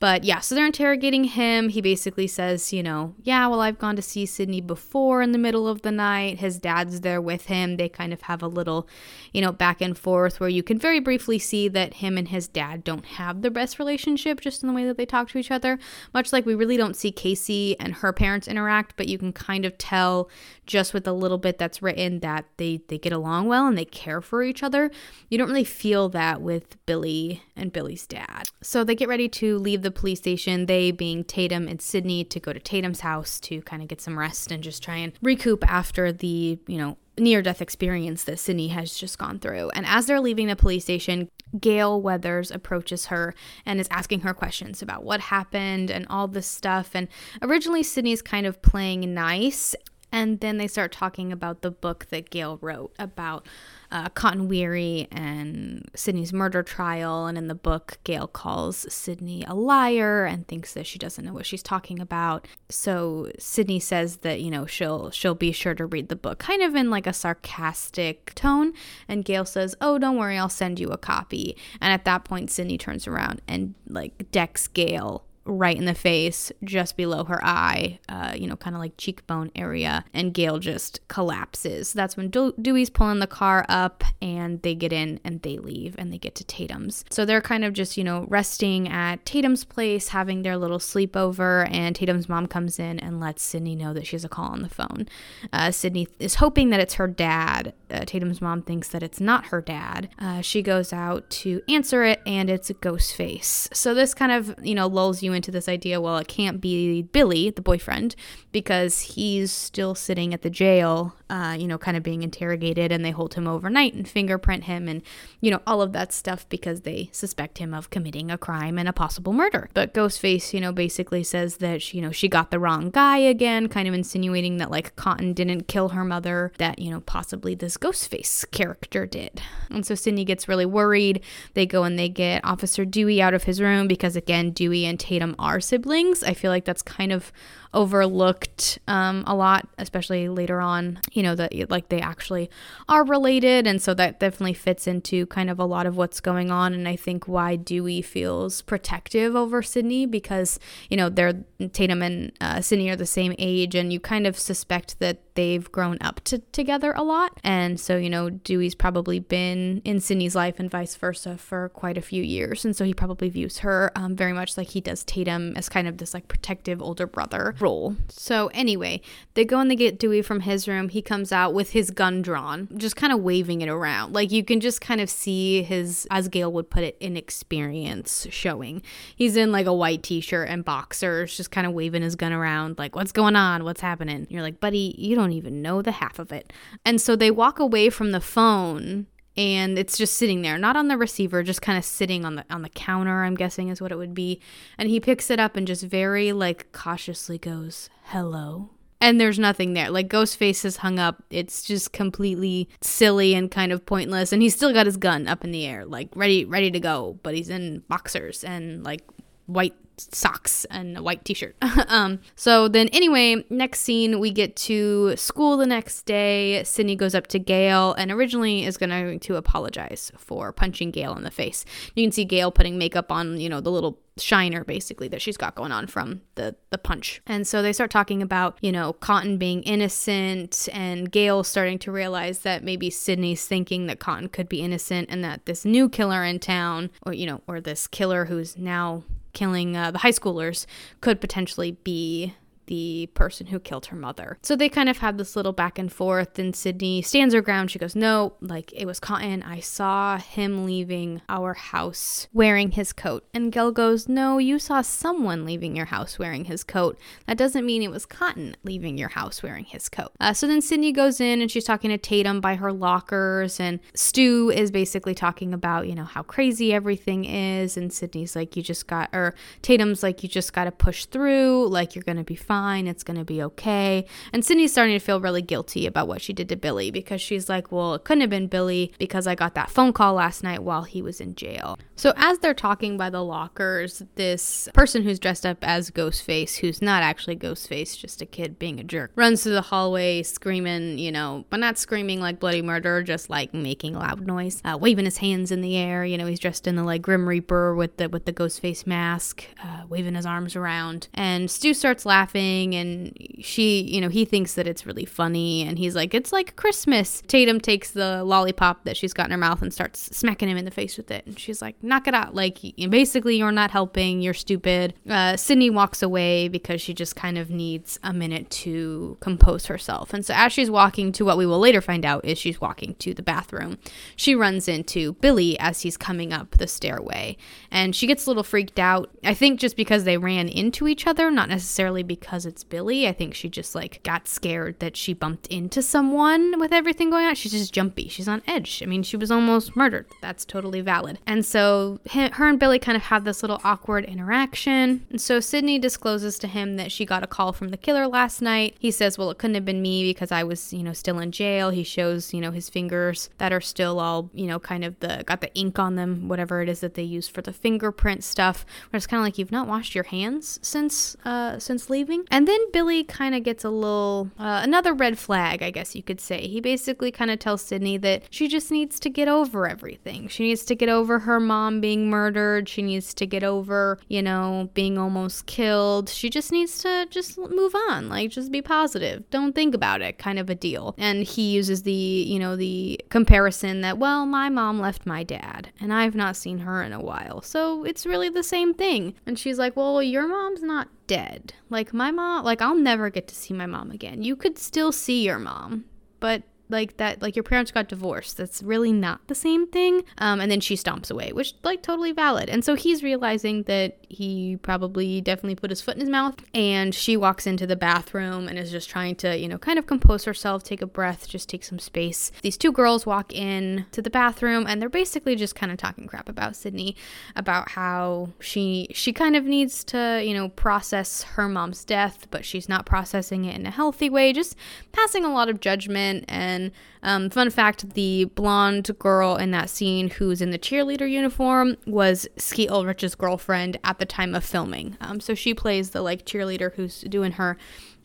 [0.00, 1.70] But yeah, so they're interrogating him.
[1.70, 5.38] He basically says, you know, yeah, well, I've gone to see Sidney before in the
[5.38, 6.38] middle of the night.
[6.38, 7.76] His dad's there with him.
[7.76, 8.88] They kind of have a little,
[9.32, 12.46] you know, back and forth where you can very briefly see that him and his
[12.46, 15.50] dad don't have the best relationship just in the way that they talk to each
[15.50, 15.78] other.
[16.14, 19.64] Much like we really don't see Casey and her parents interact, but you can kind
[19.64, 20.30] of tell
[20.64, 23.84] just with a little bit that's written that they, they get along well and they
[23.84, 24.90] care for each other.
[25.28, 28.44] You don't really feel that with Billy and Billy's dad.
[28.62, 32.24] So they get ready to leave the the police station, they being Tatum and Sidney,
[32.24, 35.12] to go to Tatum's house to kind of get some rest and just try and
[35.22, 39.70] recoup after the, you know, near death experience that Sidney has just gone through.
[39.70, 41.28] And as they're leaving the police station,
[41.58, 43.34] Gale Weathers approaches her
[43.66, 46.90] and is asking her questions about what happened and all this stuff.
[46.94, 47.08] And
[47.42, 49.74] originally, Sidney's kind of playing nice.
[50.12, 53.46] And then they start talking about the book that Gale wrote about
[53.90, 57.26] uh, Cotton Weary and Sidney's murder trial.
[57.26, 61.32] And in the book, Gale calls Sidney a liar and thinks that she doesn't know
[61.32, 62.46] what she's talking about.
[62.68, 66.62] So Sidney says that you know she'll she'll be sure to read the book, kind
[66.62, 68.72] of in like a sarcastic tone.
[69.08, 72.50] And Gale says, "Oh, don't worry, I'll send you a copy." And at that point,
[72.50, 77.98] Sidney turns around and like decks Gale right in the face, just below her eye,
[78.08, 81.92] uh, you know, kind of like cheekbone area, and Gale just collapses.
[81.92, 86.12] That's when Dewey's pulling the car up, and they get in and they leave, and
[86.12, 87.04] they get to Tatum's.
[87.10, 91.68] So they're kind of just, you know, resting at Tatum's place, having their little sleepover,
[91.70, 94.62] and Tatum's mom comes in and lets Sidney know that she has a call on
[94.62, 95.08] the phone.
[95.52, 97.72] Uh, Sidney is hoping that it's her dad.
[97.90, 100.10] Uh, Tatum's mom thinks that it's not her dad.
[100.18, 103.68] Uh, she goes out to answer it, and it's a ghost face.
[103.72, 107.00] So this kind of, you know, lulls you into this idea well, it can't be
[107.00, 108.14] Billy, the boyfriend,
[108.52, 113.02] because he's still sitting at the jail, uh, you know, kind of being interrogated, and
[113.02, 115.00] they hold him overnight and fingerprint him and,
[115.40, 118.88] you know, all of that stuff because they suspect him of committing a crime and
[118.88, 119.70] a possible murder.
[119.72, 123.18] But Ghostface, you know, basically says that, she, you know, she got the wrong guy
[123.18, 127.54] again, kind of insinuating that, like, Cotton didn't kill her mother, that, you know, possibly
[127.54, 129.40] this Ghostface character did.
[129.70, 131.22] And so Sidney gets really worried.
[131.54, 134.98] They go and they get Officer Dewey out of his room because, again, Dewey and
[134.98, 136.22] Tatum are siblings.
[136.22, 137.32] I feel like that's kind of
[137.74, 142.50] overlooked um, a lot, especially later on, you know, that like they actually
[142.88, 143.66] are related.
[143.66, 146.72] And so that definitely fits into kind of a lot of what's going on.
[146.72, 150.58] And I think why Dewey feels protective over Sidney because,
[150.88, 154.38] you know, they're Tatum and uh, Sidney are the same age, and you kind of
[154.38, 157.38] suspect that they've grown up to, together a lot.
[157.44, 161.96] And so, you know, Dewey's probably been in Sidney's life and vice versa for quite
[161.98, 162.64] a few years.
[162.64, 165.86] And so he probably views her um, very much like he does Tatum as kind
[165.86, 167.96] of this like protective older brother role.
[168.08, 169.00] So, anyway,
[169.34, 170.88] they go and they get Dewey from his room.
[170.88, 174.12] He comes out with his gun drawn, just kind of waving it around.
[174.12, 178.82] Like you can just kind of see his, as Gale would put it, inexperience showing.
[179.14, 182.32] He's in like a white t shirt and boxers, just kind of waving his gun
[182.32, 183.64] around, like, what's going on?
[183.64, 184.26] What's happening?
[184.30, 186.52] you're like, buddy, you don't even know the half of it.
[186.84, 189.06] And so they walk away from the phone
[189.38, 192.44] and it's just sitting there not on the receiver just kind of sitting on the
[192.50, 194.40] on the counter i'm guessing is what it would be.
[194.76, 198.70] And he picks it up and just very like cautiously goes hello.
[199.00, 199.90] And there's nothing there.
[199.90, 201.22] Like ghostface is hung up.
[201.30, 204.32] It's just completely silly and kind of pointless.
[204.32, 207.18] And he's still got his gun up in the air like ready ready to go.
[207.22, 209.02] But he's in boxers and like
[209.46, 211.56] white socks and a white t-shirt.
[211.88, 216.62] um, so then anyway, next scene we get to school the next day.
[216.64, 221.24] Sidney goes up to Gale and originally is going to apologize for punching Gale in
[221.24, 221.64] the face.
[221.94, 225.36] You can see Gale putting makeup on, you know, the little shiner basically that she's
[225.36, 227.20] got going on from the the punch.
[227.26, 231.92] And so they start talking about, you know, Cotton being innocent and Gale starting to
[231.92, 236.24] realize that maybe Sidney's thinking that Cotton could be innocent and that this new killer
[236.24, 240.66] in town or you know, or this killer who's now killing uh, the high schoolers
[241.00, 242.34] could potentially be
[242.68, 244.38] the person who killed her mother.
[244.42, 247.70] So they kind of have this little back and forth, and Sidney stands her ground.
[247.70, 249.42] She goes, No, like it was Cotton.
[249.42, 253.26] I saw him leaving our house wearing his coat.
[253.34, 256.98] And Gale goes, No, you saw someone leaving your house wearing his coat.
[257.26, 260.12] That doesn't mean it was Cotton leaving your house wearing his coat.
[260.20, 263.80] Uh, so then Sidney goes in and she's talking to Tatum by her lockers, and
[263.94, 267.78] Stu is basically talking about, you know, how crazy everything is.
[267.78, 271.68] And Sidney's like, You just got, or Tatum's like, You just got to push through,
[271.68, 272.88] like you're going to be fine fine.
[272.88, 274.04] It's going to be okay.
[274.32, 277.48] And Sidney's starting to feel really guilty about what she did to Billy because she's
[277.48, 280.64] like, well, it couldn't have been Billy because I got that phone call last night
[280.64, 281.78] while he was in jail.
[281.98, 286.80] So as they're talking by the lockers, this person who's dressed up as Ghostface, who's
[286.80, 291.10] not actually Ghostface, just a kid being a jerk, runs through the hallway screaming, you
[291.10, 295.16] know, but not screaming like bloody murder, just like making loud noise, uh, waving his
[295.16, 296.04] hands in the air.
[296.04, 299.44] You know, he's dressed in the like Grim Reaper with the with the Ghostface mask,
[299.60, 301.08] uh, waving his arms around.
[301.14, 305.80] And Stu starts laughing, and she, you know, he thinks that it's really funny, and
[305.80, 309.62] he's like, "It's like Christmas." Tatum takes the lollipop that she's got in her mouth
[309.62, 312.34] and starts smacking him in the face with it, and she's like, "Knock it out!"
[312.34, 312.58] Like
[312.88, 314.20] basically, you're not helping.
[314.20, 314.94] You're stupid.
[315.08, 320.12] Uh, Sidney walks away because she just kind of needs a minute to compose herself,
[320.12, 322.94] and so as she's walking to what we will later find out is she's walking
[322.96, 323.78] to the bathroom,
[324.14, 327.36] she runs into Billy as he's coming up the stairway,
[327.70, 329.10] and she gets a little freaked out.
[329.24, 333.08] I think just because they ran into each other, not necessarily because it's Billy.
[333.08, 337.26] I think she just like got scared that she bumped into someone with everything going
[337.26, 337.34] on.
[337.34, 338.08] She's just jumpy.
[338.08, 338.82] She's on edge.
[338.82, 340.06] I mean, she was almost murdered.
[340.20, 341.18] That's totally valid.
[341.26, 341.77] And so
[342.12, 345.06] her and Billy kind of have this little awkward interaction.
[345.10, 348.40] And so Sidney discloses to him that she got a call from the killer last
[348.42, 348.76] night.
[348.78, 351.32] He says, "Well, it couldn't have been me because I was, you know, still in
[351.32, 354.98] jail." He shows, you know, his fingers that are still all, you know, kind of
[355.00, 358.24] the got the ink on them, whatever it is that they use for the fingerprint
[358.24, 358.64] stuff.
[358.90, 362.24] Where it's kind of like you've not washed your hands since uh since leaving.
[362.30, 366.02] And then Billy kind of gets a little uh, another red flag, I guess you
[366.02, 366.46] could say.
[366.46, 370.28] He basically kind of tells Sidney that she just needs to get over everything.
[370.28, 372.68] She needs to get over her mom being murdered.
[372.68, 376.08] She needs to get over, you know, being almost killed.
[376.08, 378.08] She just needs to just move on.
[378.08, 379.28] Like just be positive.
[379.30, 380.94] Don't think about it, kind of a deal.
[380.98, 385.70] And he uses the, you know, the comparison that, well, my mom left my dad
[385.80, 387.42] and I've not seen her in a while.
[387.42, 389.14] So it's really the same thing.
[389.26, 391.52] And she's like, well, your mom's not dead.
[391.70, 394.22] Like my mom, like I'll never get to see my mom again.
[394.22, 395.84] You could still see your mom,
[396.20, 398.36] but like that like your parents got divorced.
[398.36, 400.02] That's really not the same thing.
[400.18, 402.48] Um, and then she stomps away which like totally valid.
[402.48, 406.94] And so he's realizing that he probably definitely put his foot in his mouth and
[406.94, 410.24] she walks into the bathroom and is just trying to you know kind of compose
[410.24, 412.30] herself take a breath just take some space.
[412.42, 416.06] These two girls walk in to the bathroom and they're basically just kind of talking
[416.06, 416.96] crap about sidney
[417.36, 422.44] about how she she kind of needs to you know process her mom's death but
[422.44, 424.56] she's not processing it in a healthy way just
[424.92, 426.57] passing a lot of judgment and
[427.02, 432.28] um, fun fact the blonde girl in that scene who's in the cheerleader uniform was
[432.36, 434.96] Skeet Ulrich's girlfriend at the time of filming.
[435.00, 437.56] Um, so she plays the like cheerleader who's doing her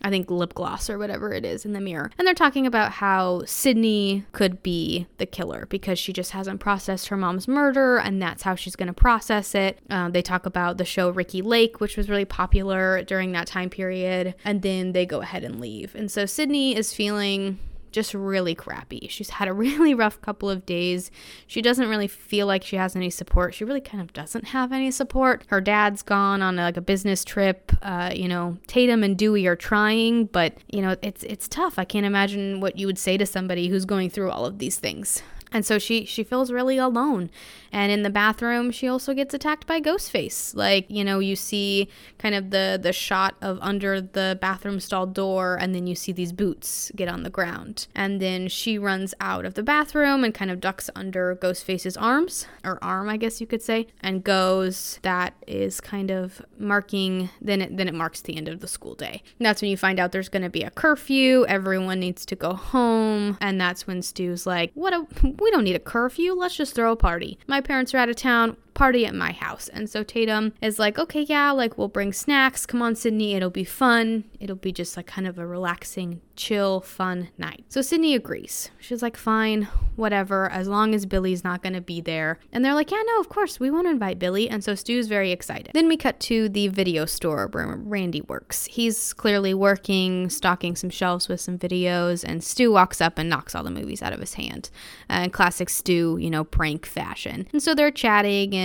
[0.03, 2.11] I think lip gloss or whatever it is in the mirror.
[2.17, 7.07] And they're talking about how Sidney could be the killer because she just hasn't processed
[7.07, 9.79] her mom's murder and that's how she's going to process it.
[9.89, 13.69] Uh, they talk about the show Ricki Lake, which was really popular during that time
[13.69, 14.35] period.
[14.43, 15.95] And then they go ahead and leave.
[15.95, 17.59] And so Sidney is feeling
[17.93, 19.07] just really crappy.
[19.09, 21.09] She's had a really rough couple of days.
[21.47, 23.53] She doesn't really feel like she has any support.
[23.53, 25.43] She really kind of doesn't have any support.
[25.47, 27.71] Her dad's gone on like a business trip.
[27.81, 31.79] Uh, you know, Tatum and Dewey are trying, but you know, it's it's tough.
[31.79, 34.77] I can't imagine what you would say to somebody who's going through all of these
[34.77, 35.23] things
[35.53, 37.29] and so she she feels really alone
[37.73, 41.89] and in the bathroom she also gets attacked by ghostface like you know you see
[42.17, 46.11] kind of the the shot of under the bathroom stall door and then you see
[46.11, 47.87] these boots get on the ground.
[47.95, 52.45] And then she runs out of the bathroom and kind of ducks under ghostface's arms
[52.63, 54.99] or arm i guess you could say and goes.
[55.01, 58.95] That is kind of marking then it then it marks the end of the school
[58.95, 59.21] day.
[59.39, 61.45] And that's when you find out there's going to be a curfew.
[61.47, 63.37] Everyone needs to go home.
[63.41, 66.33] And that's when stu's like what a we don't need a curfew.
[66.33, 67.37] Let's just throw a party.
[67.47, 69.67] My parents are out of town party at my house.
[69.69, 72.65] And so Tatum is like, okay, yeah, like we'll bring snacks.
[72.65, 73.35] Come on, Sidney.
[73.35, 74.25] It'll be fun.
[74.39, 77.65] It'll be just like kind of a relaxing, chill, fun night.
[77.69, 78.71] So Sidney agrees.
[78.79, 82.39] She's like, fine, whatever, as long as Billy's not going to be there.
[82.51, 84.49] And they're like, yeah, no, of course, we want to invite Billy.
[84.49, 85.71] And so Stu's very excited.
[85.73, 88.65] Then we cut to the video store where Randy works.
[88.65, 93.55] He's clearly working, stocking some shelves with some videos, and Stu walks up and knocks
[93.55, 94.69] all the movies out of his hand.
[95.09, 97.47] Uh, classic Stu, you know, prank fashion.
[97.53, 98.62] And so they're chatting and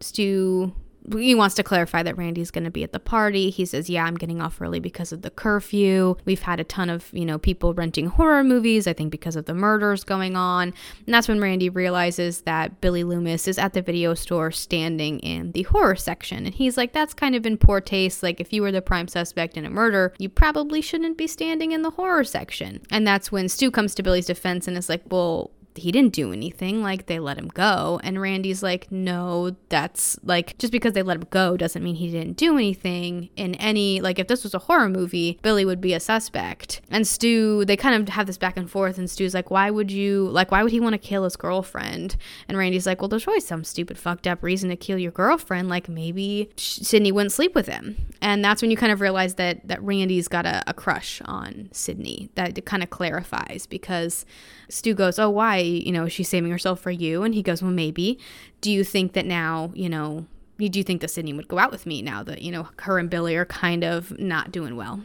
[0.00, 0.72] Stu
[1.12, 3.50] he wants to clarify that Randy's going to be at the party.
[3.50, 6.16] He says, "Yeah, I'm getting off early because of the curfew.
[6.24, 9.46] We've had a ton of, you know, people renting horror movies, I think because of
[9.46, 10.74] the murders going on."
[11.06, 15.52] And that's when Randy realizes that Billy Loomis is at the video store standing in
[15.52, 16.46] the horror section.
[16.46, 18.22] And he's like, "That's kind of in poor taste.
[18.22, 21.72] Like if you were the prime suspect in a murder, you probably shouldn't be standing
[21.72, 25.02] in the horror section." And that's when Stu comes to Billy's defense and is like,
[25.10, 26.82] "Well, he didn't do anything.
[26.82, 28.00] Like, they let him go.
[28.02, 32.10] And Randy's like, no, that's like, just because they let him go doesn't mean he
[32.10, 35.94] didn't do anything in any, like, if this was a horror movie, Billy would be
[35.94, 36.80] a suspect.
[36.90, 38.98] And Stu, they kind of have this back and forth.
[38.98, 42.16] And Stu's like, why would you, like, why would he want to kill his girlfriend?
[42.48, 45.68] And Randy's like, well, there's always some stupid, fucked up reason to kill your girlfriend.
[45.68, 47.96] Like, maybe Sidney wouldn't sleep with him.
[48.20, 51.68] And that's when you kind of realize that, that Randy's got a, a crush on
[51.72, 52.30] Sidney.
[52.34, 54.26] That kind of clarifies because
[54.68, 55.58] Stu goes, Oh, why?
[55.78, 57.22] You know, she's saving herself for you.
[57.22, 58.18] And he goes, Well, maybe.
[58.60, 60.26] Do you think that now, you know,
[60.58, 62.98] do you think that Sidney would go out with me now that, you know, her
[62.98, 65.00] and Billy are kind of not doing well?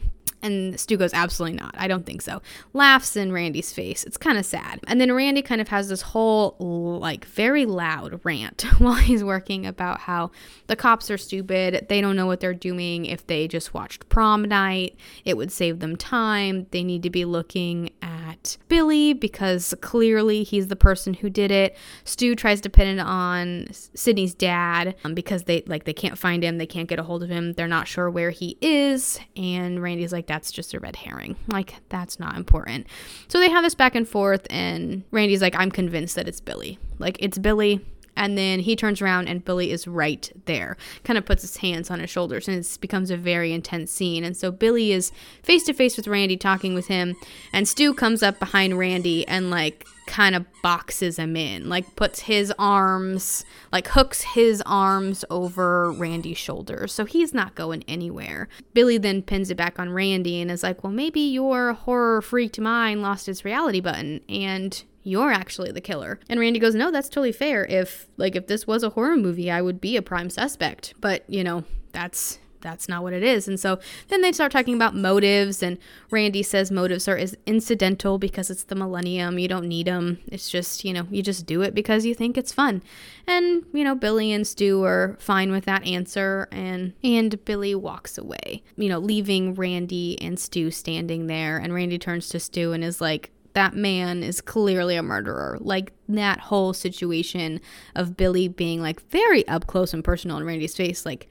[0.46, 1.74] And Stu goes, absolutely not.
[1.76, 2.40] I don't think so.
[2.74, 4.04] Laughs in Randy's face.
[4.04, 4.80] It's kind of sad.
[4.86, 6.56] And then Randy kind of has this whole,
[7.02, 10.30] like, very loud rant while he's working about how
[10.68, 11.88] the cops are stupid.
[11.90, 13.06] They don't know what they're doing.
[13.06, 16.68] If they just watched prom night, it would save them time.
[16.70, 18.25] They need to be looking at
[18.68, 21.78] Billy because clearly he's the person who did it.
[22.04, 26.44] Stu tries to pin it on Sidney's dad um, because they, like, they can't find
[26.44, 26.58] him.
[26.58, 27.54] They can't get a hold of him.
[27.54, 29.20] They're not sure where he is.
[29.36, 31.36] And Randy's like, that's just a red herring.
[31.48, 32.88] Like, that's not important.
[33.28, 36.80] So they have this back and forth, and Randy's like, I'm convinced that it's Billy.
[37.00, 37.86] Like, it's Billy.
[38.16, 40.78] And then he turns around and Billy is right there.
[41.04, 44.24] Kind of puts his hands on his shoulders and it becomes a very intense scene.
[44.24, 45.12] And so Billy is
[45.44, 47.16] face to face with Randy talking with him
[47.54, 52.22] and Stu comes up behind Randy and like kind of boxes him in, like puts
[52.22, 56.94] his arms, like hooks his arms over Randy's shoulders.
[56.94, 58.48] So he's not going anywhere.
[58.74, 62.60] Billy then pins it back on Randy and is like, well, maybe your horror freaked
[62.60, 66.20] mind lost its reality button and you're actually the killer.
[66.28, 67.66] And Randy goes, No, that's totally fair.
[67.66, 70.96] If like if this was a horror movie, I would be a prime suspect.
[71.00, 73.48] But, you know, that's that's not what it is.
[73.48, 75.78] And so then they start talking about motives, and
[76.10, 79.38] Randy says motives are is incidental because it's the millennium.
[79.38, 80.20] You don't need them.
[80.28, 82.82] It's just, you know, you just do it because you think it's fun.
[83.28, 88.18] And, you know, Billy and Stu are fine with that answer, and and Billy walks
[88.18, 91.58] away, you know, leaving Randy and Stu standing there.
[91.58, 95.58] And Randy turns to Stu and is like, that man is clearly a murderer.
[95.60, 97.60] Like that whole situation
[97.96, 101.28] of Billy being like very up close and personal in Randy's face, like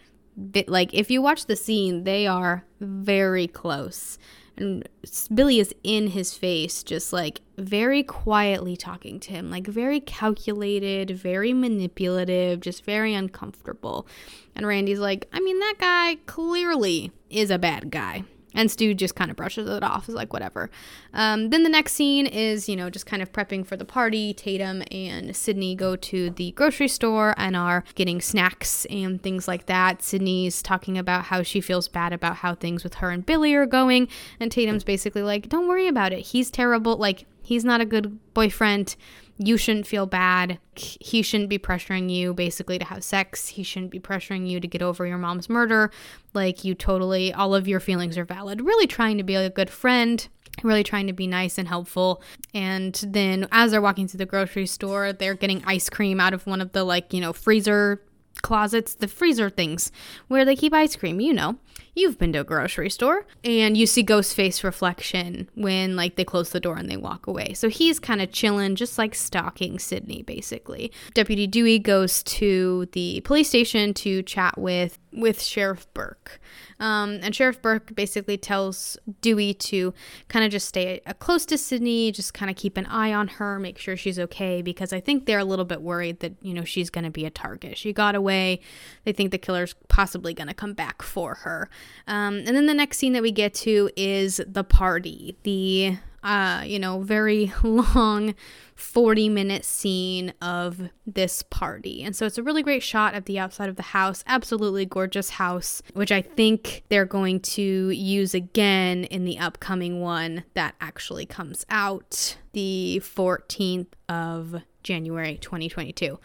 [0.66, 4.18] like if you watch the scene, they are very close.
[4.57, 4.89] And
[5.33, 11.11] Billy is in his face, just like very quietly talking to him, like very calculated,
[11.11, 14.07] very manipulative, just very uncomfortable.
[14.55, 18.25] And Randy's like, I mean, that guy clearly is a bad guy.
[18.55, 20.70] And Stu just kind of brushes it off, is like, whatever.
[21.12, 24.32] Um, then the next scene is, you know, just kind of prepping for the party.
[24.32, 29.66] Tatum and Sidney go to the grocery store and are getting snacks and things like
[29.66, 30.02] that.
[30.02, 33.66] Sidney's talking about how she feels bad about how things with her and Billy are
[33.66, 34.09] going.
[34.38, 36.20] And Tatum's basically like, don't worry about it.
[36.20, 36.96] He's terrible.
[36.96, 38.96] Like, he's not a good boyfriend
[39.39, 40.59] you shouldn't feel bad.
[40.76, 43.49] He shouldn't be pressuring you basically to have sex.
[43.49, 45.91] He shouldn't be pressuring you to get over your mom's murder.
[46.35, 48.61] Like, you totally, all of your feelings are valid.
[48.61, 50.26] Really trying to be a good friend,
[50.62, 52.22] really trying to be nice and helpful.
[52.53, 56.47] And then as they're walking through the grocery store, they're getting ice cream out of
[56.47, 58.03] one of the, like, you know, freezer
[58.43, 59.91] closets, the freezer things
[60.28, 61.57] where they keep ice cream, you know.
[61.95, 66.51] You've been to a grocery store and you see Ghostface reflection when like they close
[66.51, 67.55] the door and they walk away.
[67.55, 70.92] So he's kind of chilling, just like stalking Sidney basically.
[71.14, 76.41] Deputy Dewey goes to the police station to chat with with Sheriff Burke.
[76.81, 79.95] Um, and Sheriff Burke basically tells Dewey to
[80.29, 83.59] kind of just stay close to Sidney, just kind of keep an eye on her,
[83.59, 86.65] make sure she's okay, because I think they're a little bit worried that, you know,
[86.65, 87.79] she's going to be a target.
[87.79, 88.61] She got away.
[89.05, 91.69] They think the killer's possibly going to come back for her.
[92.07, 95.37] Um, and then the next scene that we get to is the party.
[95.45, 98.35] The uh, you know, very long
[98.75, 102.03] 40 minute scene of this party.
[102.03, 104.25] And so it's a really great shot of the outside of the house.
[104.27, 110.45] Absolutely gorgeous house, which I think they're going to use again in the upcoming one
[110.55, 116.18] that actually comes out the 14th of January 2022.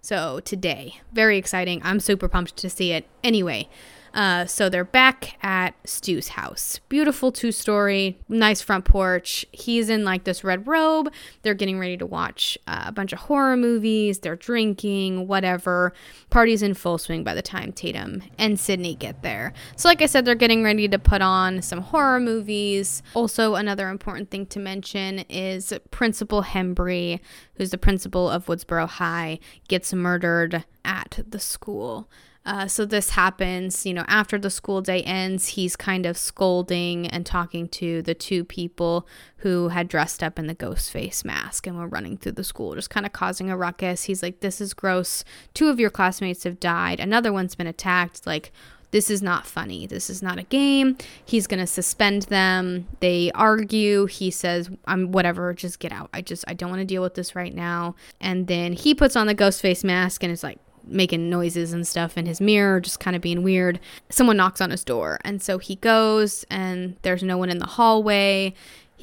[0.00, 1.80] So today, very exciting.
[1.84, 3.08] I'm super pumped to see it.
[3.22, 3.68] Anyway,
[4.14, 6.78] uh, so they're back at Stu's house.
[6.88, 9.44] Beautiful two story, nice front porch.
[9.50, 11.12] He's in like this red robe.
[11.42, 14.20] They're getting ready to watch uh, a bunch of horror movies.
[14.20, 15.92] They're drinking, whatever.
[16.30, 19.52] Party's in full swing by the time Tatum and Sidney get there.
[19.76, 23.02] So, like I said, they're getting ready to put on some horror movies.
[23.14, 27.18] Also, another important thing to mention is Principal Himbry,
[27.56, 32.08] who's the principal of Woodsboro High, gets murdered at the school.
[32.46, 37.06] Uh, so this happens, you know, after the school day ends, he's kind of scolding
[37.06, 39.06] and talking to the two people
[39.38, 42.74] who had dressed up in the ghost face mask and were running through the school,
[42.74, 44.04] just kind of causing a ruckus.
[44.04, 45.24] He's like, This is gross.
[45.54, 47.00] Two of your classmates have died.
[47.00, 48.26] Another one's been attacked.
[48.26, 48.52] Like,
[48.90, 49.88] this is not funny.
[49.88, 50.96] This is not a game.
[51.24, 52.86] He's going to suspend them.
[53.00, 54.06] They argue.
[54.06, 56.10] He says, I'm whatever, just get out.
[56.14, 57.96] I just, I don't want to deal with this right now.
[58.20, 61.86] And then he puts on the ghost face mask and is like, making noises and
[61.86, 63.80] stuff in his mirror, just kind of being weird.
[64.10, 65.18] Someone knocks on his door.
[65.24, 68.54] And so he goes, and there's no one in the hallway.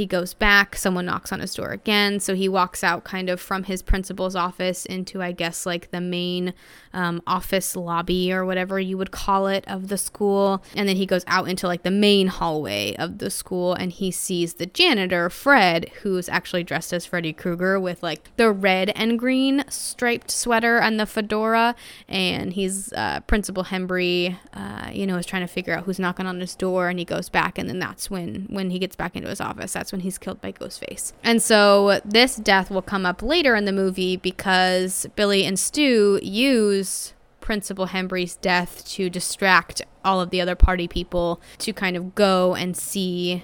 [0.02, 2.20] He goes back, someone knocks on his door again.
[2.20, 6.02] So he walks out kind of from his principal's office into, I guess, like the
[6.02, 6.56] main
[6.92, 10.64] um, office lobby or whatever you would call it of the school.
[10.76, 14.10] And then he goes out into like the main hallway of the school and he
[14.10, 19.20] sees the janitor, Fred, who's actually dressed as Freddy Krueger with like the red and
[19.20, 21.76] green striped sweater and the fedora.
[22.08, 26.26] And he's uh, Principal Himbry, uh, you know, is trying to figure out who's knocking
[26.26, 26.90] on his door.
[26.90, 29.74] And he goes back, and then that's when when he gets back into his office.
[29.74, 31.14] That's when he's killed by Ghostface.
[31.24, 36.20] And so this death will come up later in the movie because Billy and Stu
[36.22, 41.98] use use Principal Himbry's death to distract all of the other party people to kind
[41.98, 43.44] of go and see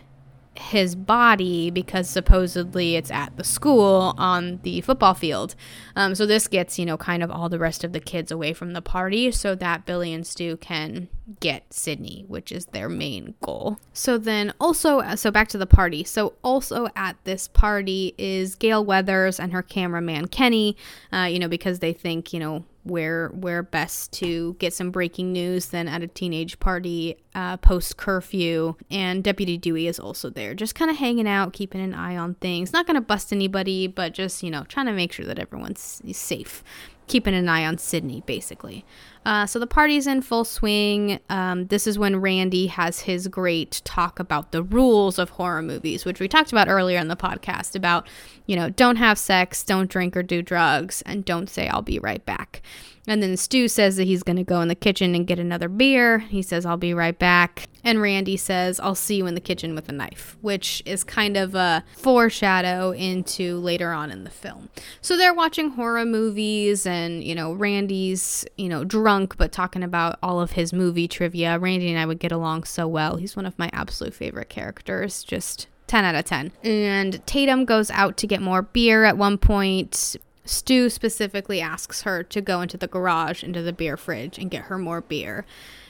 [0.56, 5.56] his body because supposedly it's at the school on the football field.
[5.96, 8.54] Um, so this gets, you know, kind of all the rest of the kids away
[8.54, 13.36] from the party so that Billy and Stu can get Sidney, which is their main
[13.42, 13.78] goal.
[13.94, 16.04] So then also, so back to the party.
[16.04, 20.78] So also at this party is Gale Weathers and her cameraman Kenny,
[21.12, 25.34] uh, you know, because they think, you know, where where best to get some breaking
[25.34, 28.76] news than at a teenage party uh, post curfew.
[28.90, 32.36] And Deputy Dewey is also there, just kind of hanging out, keeping an eye on
[32.36, 32.72] things.
[32.72, 36.02] Not going to bust anybody, but just you know trying to make sure that everyone's
[36.14, 36.64] safe
[37.08, 38.86] keeping an eye on Sidney, basically.
[39.28, 41.20] Uh, so the party's in full swing.
[41.30, 46.06] Um, this is when Randy has his great talk about the rules of horror movies,
[46.06, 48.08] which we talked about earlier in the podcast about,
[48.46, 52.00] you know, don't have sex, don't drink or do drugs, and don't say, I'll be
[52.00, 52.62] right back.
[53.08, 55.70] And then Stu says that he's going to go in the kitchen and get another
[55.70, 56.20] beer.
[56.20, 57.70] He says, I'll be right back.
[57.84, 61.38] And Randy says, I'll see you in the kitchen with a knife, which is kind
[61.38, 64.68] of a foreshadow into later on in the film.
[65.00, 70.20] So they're watching horror movies, and, you know, Randy's, you know, drunk, but talking about
[70.22, 71.58] all of his movie trivia.
[71.58, 73.16] Randy and I would get along so well.
[73.16, 75.24] He's one of my absolute favorite characters.
[75.24, 76.52] Just 10 out of 10.
[76.64, 80.18] And Tatum goes out to get more beer at one point.
[80.48, 84.64] Stu specifically asks her to go into the garage, into the beer fridge, and get
[84.64, 85.46] her more beer.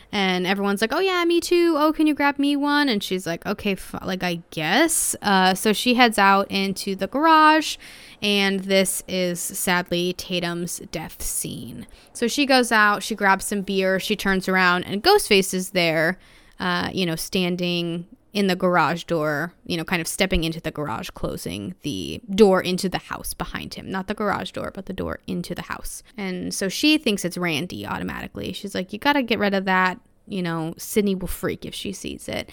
[0.10, 1.76] And everyone's like, "Oh yeah, me too.
[1.78, 5.53] Oh, can you grab me one?" And she's like, "Okay, f- like I guess." Uh,
[5.53, 7.76] so she heads out into the garage,
[8.22, 11.88] and this is sadly Tatum's death scene.
[12.14, 16.18] So she goes out, she grabs some beer, she turns around, and Ghostface is there,
[16.60, 20.69] uh, you know, standing in the garage door, you know, kind of stepping into the
[20.69, 23.89] garage, closing the door into the house behind him.
[23.89, 26.03] Not the garage door, but the door into the house.
[26.15, 28.53] And so she thinks it's Randy automatically.
[28.53, 29.99] She's like, You got to get rid of that.
[30.27, 32.51] You know, Sidney will freak if she sees it.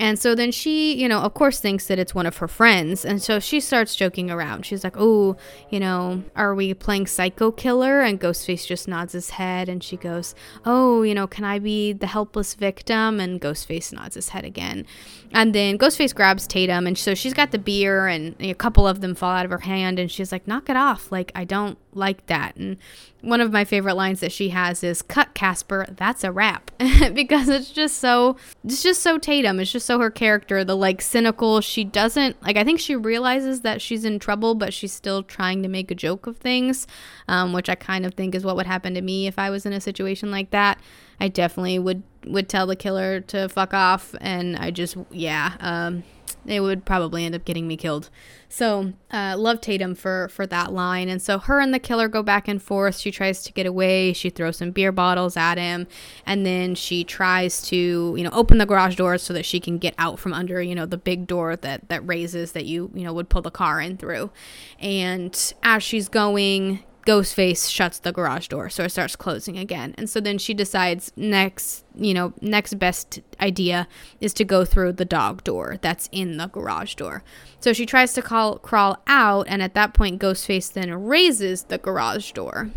[0.00, 3.04] And so then she, you know, of course thinks that it's one of her friends.
[3.04, 4.64] And so she starts joking around.
[4.64, 5.36] She's like, Oh,
[5.68, 8.00] you know, are we playing Psycho Killer?
[8.00, 11.92] And Ghostface just nods his head and she goes, Oh, you know, can I be
[11.92, 13.20] the helpless victim?
[13.20, 14.86] And Ghostface nods his head again.
[15.32, 16.86] And then Ghostface grabs Tatum.
[16.86, 19.58] And so she's got the beer and a couple of them fall out of her
[19.58, 19.98] hand.
[19.98, 21.12] And she's like, Knock it off.
[21.12, 22.56] Like, I don't like that.
[22.56, 22.76] And
[23.20, 26.70] one of my favorite lines that she has is cut Casper, that's a wrap.
[27.12, 29.60] because it's just so it's just so Tatum.
[29.60, 33.60] It's just so her character, the like cynical, she doesn't like I think she realizes
[33.60, 36.86] that she's in trouble, but she's still trying to make a joke of things.
[37.28, 39.64] Um, which I kind of think is what would happen to me if I was
[39.64, 40.80] in a situation like that.
[41.20, 46.02] I definitely would would tell the killer to fuck off and I just yeah, um
[46.46, 48.08] it would probably end up getting me killed.
[48.48, 51.08] So, uh, love Tatum for for that line.
[51.08, 52.98] And so her and the killer go back and forth.
[52.98, 54.12] She tries to get away.
[54.12, 55.86] She throws some beer bottles at him,
[56.26, 59.78] and then she tries to you know open the garage door so that she can
[59.78, 63.04] get out from under you know the big door that that raises that you you
[63.04, 64.30] know would pull the car in through.
[64.78, 69.96] And as she's going, Ghostface shuts the garage door, so it starts closing again.
[69.98, 73.88] And so then she decides next, you know, next best idea
[74.20, 77.24] is to go through the dog door that's in the garage door.
[77.58, 81.78] So she tries to call, crawl out, and at that point, Ghostface then raises the
[81.78, 82.70] garage door.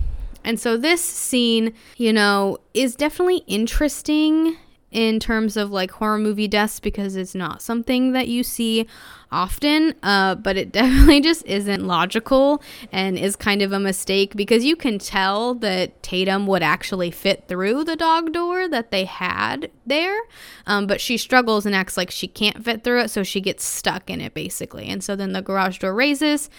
[0.44, 4.58] And so this scene, you know, is definitely interesting
[4.94, 8.88] in terms of like horror movie deaths because it's not something that you see
[9.32, 14.64] often, uh, but it definitely just isn't logical and is kind of a mistake because
[14.64, 19.72] you can tell that Tatum would actually fit through the dog door that they had
[19.86, 20.18] there,
[20.68, 23.66] um, but she struggles and acts like she can't fit through it, so she gets
[23.66, 24.88] stuck in it basically.
[24.88, 26.50] And so then the garage door raises,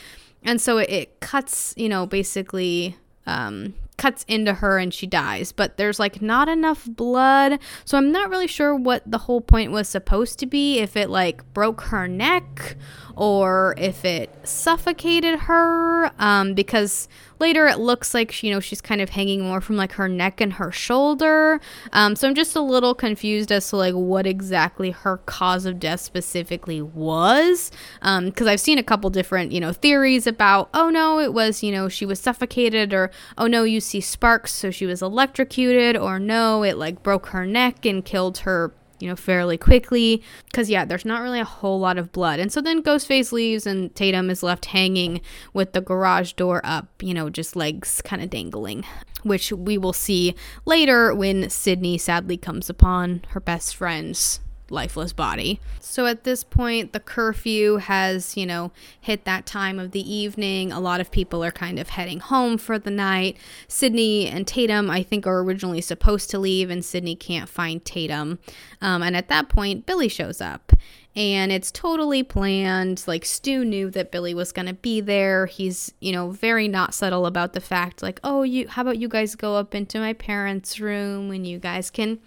[0.42, 2.98] and so it, it cuts, you know, basically.
[3.26, 7.58] Um, cuts into her and she dies, but there's like not enough blood.
[7.84, 11.10] So I'm not really sure what the whole point was supposed to be if it
[11.10, 12.76] like broke her neck
[13.16, 17.08] or if it suffocated her um, because
[17.38, 20.40] later it looks like you know she's kind of hanging more from like her neck
[20.40, 21.60] and her shoulder.
[21.92, 25.78] Um, so i'm just a little confused as to like what exactly her cause of
[25.78, 30.90] death specifically was because um, i've seen a couple different you know theories about oh
[30.90, 34.70] no it was you know she was suffocated or oh no you see sparks so
[34.70, 39.16] she was electrocuted or no it like broke her neck and killed her you know,
[39.16, 40.22] fairly quickly.
[40.46, 42.40] Because, yeah, there's not really a whole lot of blood.
[42.40, 45.20] And so then Ghostface leaves, and Tatum is left hanging
[45.52, 48.84] with the garage door up, you know, just legs kind of dangling,
[49.22, 50.34] which we will see
[50.64, 54.40] later when Sidney sadly comes upon her best friend's
[54.70, 55.60] lifeless body.
[55.80, 60.72] So at this point, the curfew has, you know, hit that time of the evening.
[60.72, 63.36] A lot of people are kind of heading home for the night.
[63.68, 68.38] Sidney and Tatum, I think, are originally supposed to leave, and Sidney can't find Tatum.
[68.80, 70.72] Um, and at that point, Billy shows up.
[71.16, 73.04] And it's totally planned.
[73.06, 75.46] Like, Stu knew that Billy was going to be there.
[75.46, 79.06] He's, you know, very not subtle about the fact, like, oh, you, how about you
[79.08, 82.18] guys go up into my parents' room and you guys can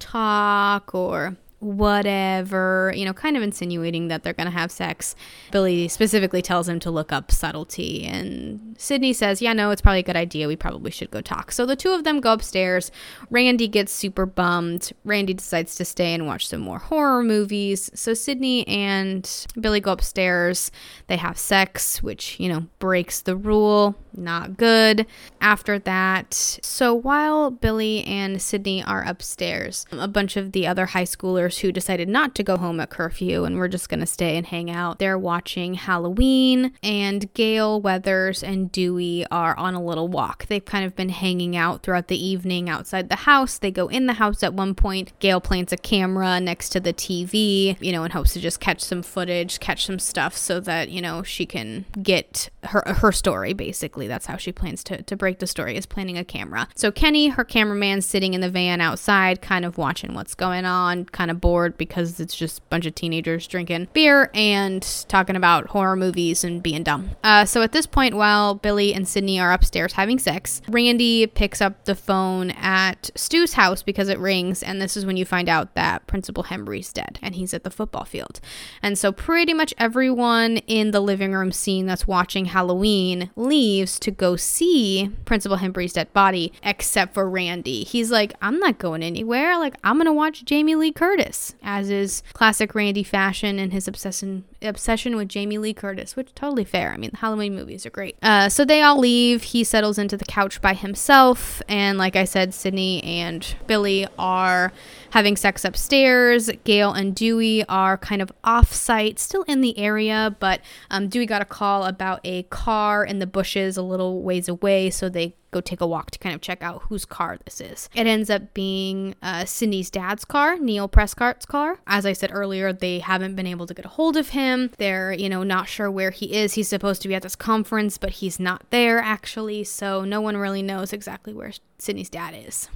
[0.00, 5.16] talk or whatever, you know, kind of insinuating that they're going to have sex.
[5.50, 10.00] Billy specifically tells him to look up subtlety, and Sidney says, Yeah, no, it's probably
[10.00, 10.46] a good idea.
[10.46, 11.50] We probably should go talk.
[11.50, 12.90] So the two of them go upstairs.
[13.30, 14.92] Randy gets super bummed.
[15.04, 17.90] Randy decides to stay and watch some more horror movies.
[17.94, 20.70] So Sidney and Billy go upstairs.
[21.06, 23.96] They have sex, which, you know, breaks the rule.
[24.16, 25.06] Not good.
[25.40, 31.04] After that, so while Billy and Sidney are upstairs, a bunch of the other high
[31.04, 34.36] schoolers who decided not to go home at curfew and we're just going to stay
[34.36, 34.98] and hang out.
[34.98, 40.46] They're watching Halloween, and Gale, Weathers, and Dewey are on a little walk.
[40.46, 43.58] They've kind of been hanging out throughout the evening outside the house.
[43.58, 45.12] They go in the house at one point.
[45.18, 48.80] Gale plants a camera next to the TV, you know, in hopes to just catch
[48.80, 53.52] some footage, catch some stuff so that, you know, she can get her her story
[53.52, 54.03] basically.
[54.06, 56.68] That's how she plans to, to break the story is planning a camera.
[56.74, 61.06] So Kenny, her cameraman, sitting in the van outside, kind of watching what's going on,
[61.06, 65.68] kind of bored because it's just a bunch of teenagers drinking beer and talking about
[65.68, 67.10] horror movies and being dumb.
[67.22, 71.60] Uh, so at this point, while Billy and Sidney are upstairs having sex, Randy picks
[71.60, 75.48] up the phone at Stu's house because it rings, and this is when you find
[75.48, 78.40] out that Principal Himbry's dead and he's at the football field.
[78.82, 84.10] And so pretty much everyone in the living room scene that's watching Halloween leaves to
[84.10, 87.84] go see Principal Himbry's dead body, except for Randy.
[87.84, 89.58] He's like, I'm not going anywhere.
[89.58, 94.44] Like, I'm gonna watch Jamie Lee Curtis as is classic Randy fashion and his obsession
[94.64, 96.92] obsession with Jamie Lee Curtis, which totally fair.
[96.92, 98.16] I mean, the Halloween movies are great.
[98.22, 99.42] Uh, so they all leave.
[99.42, 104.72] He settles into the couch by himself, and like I said, Sidney and Billy are
[105.10, 106.50] having sex upstairs.
[106.64, 110.60] Gale and Dewey are kind of off site, still in the area, but
[110.90, 114.90] um, Dewey got a call about a car in the bushes a little ways away,
[114.90, 117.88] so they go take a walk to kind of check out whose car this is.
[117.94, 121.78] It ends up being uh, Sidney's dad's car, Neil Prescott's car.
[121.86, 124.72] As I said earlier, they haven't been able to get a hold of him.
[124.78, 126.54] They're, you know, not sure where he is.
[126.54, 130.36] He's supposed to be at this conference, but he's not there actually, so no one
[130.36, 132.68] really knows exactly where Sidney's dad is.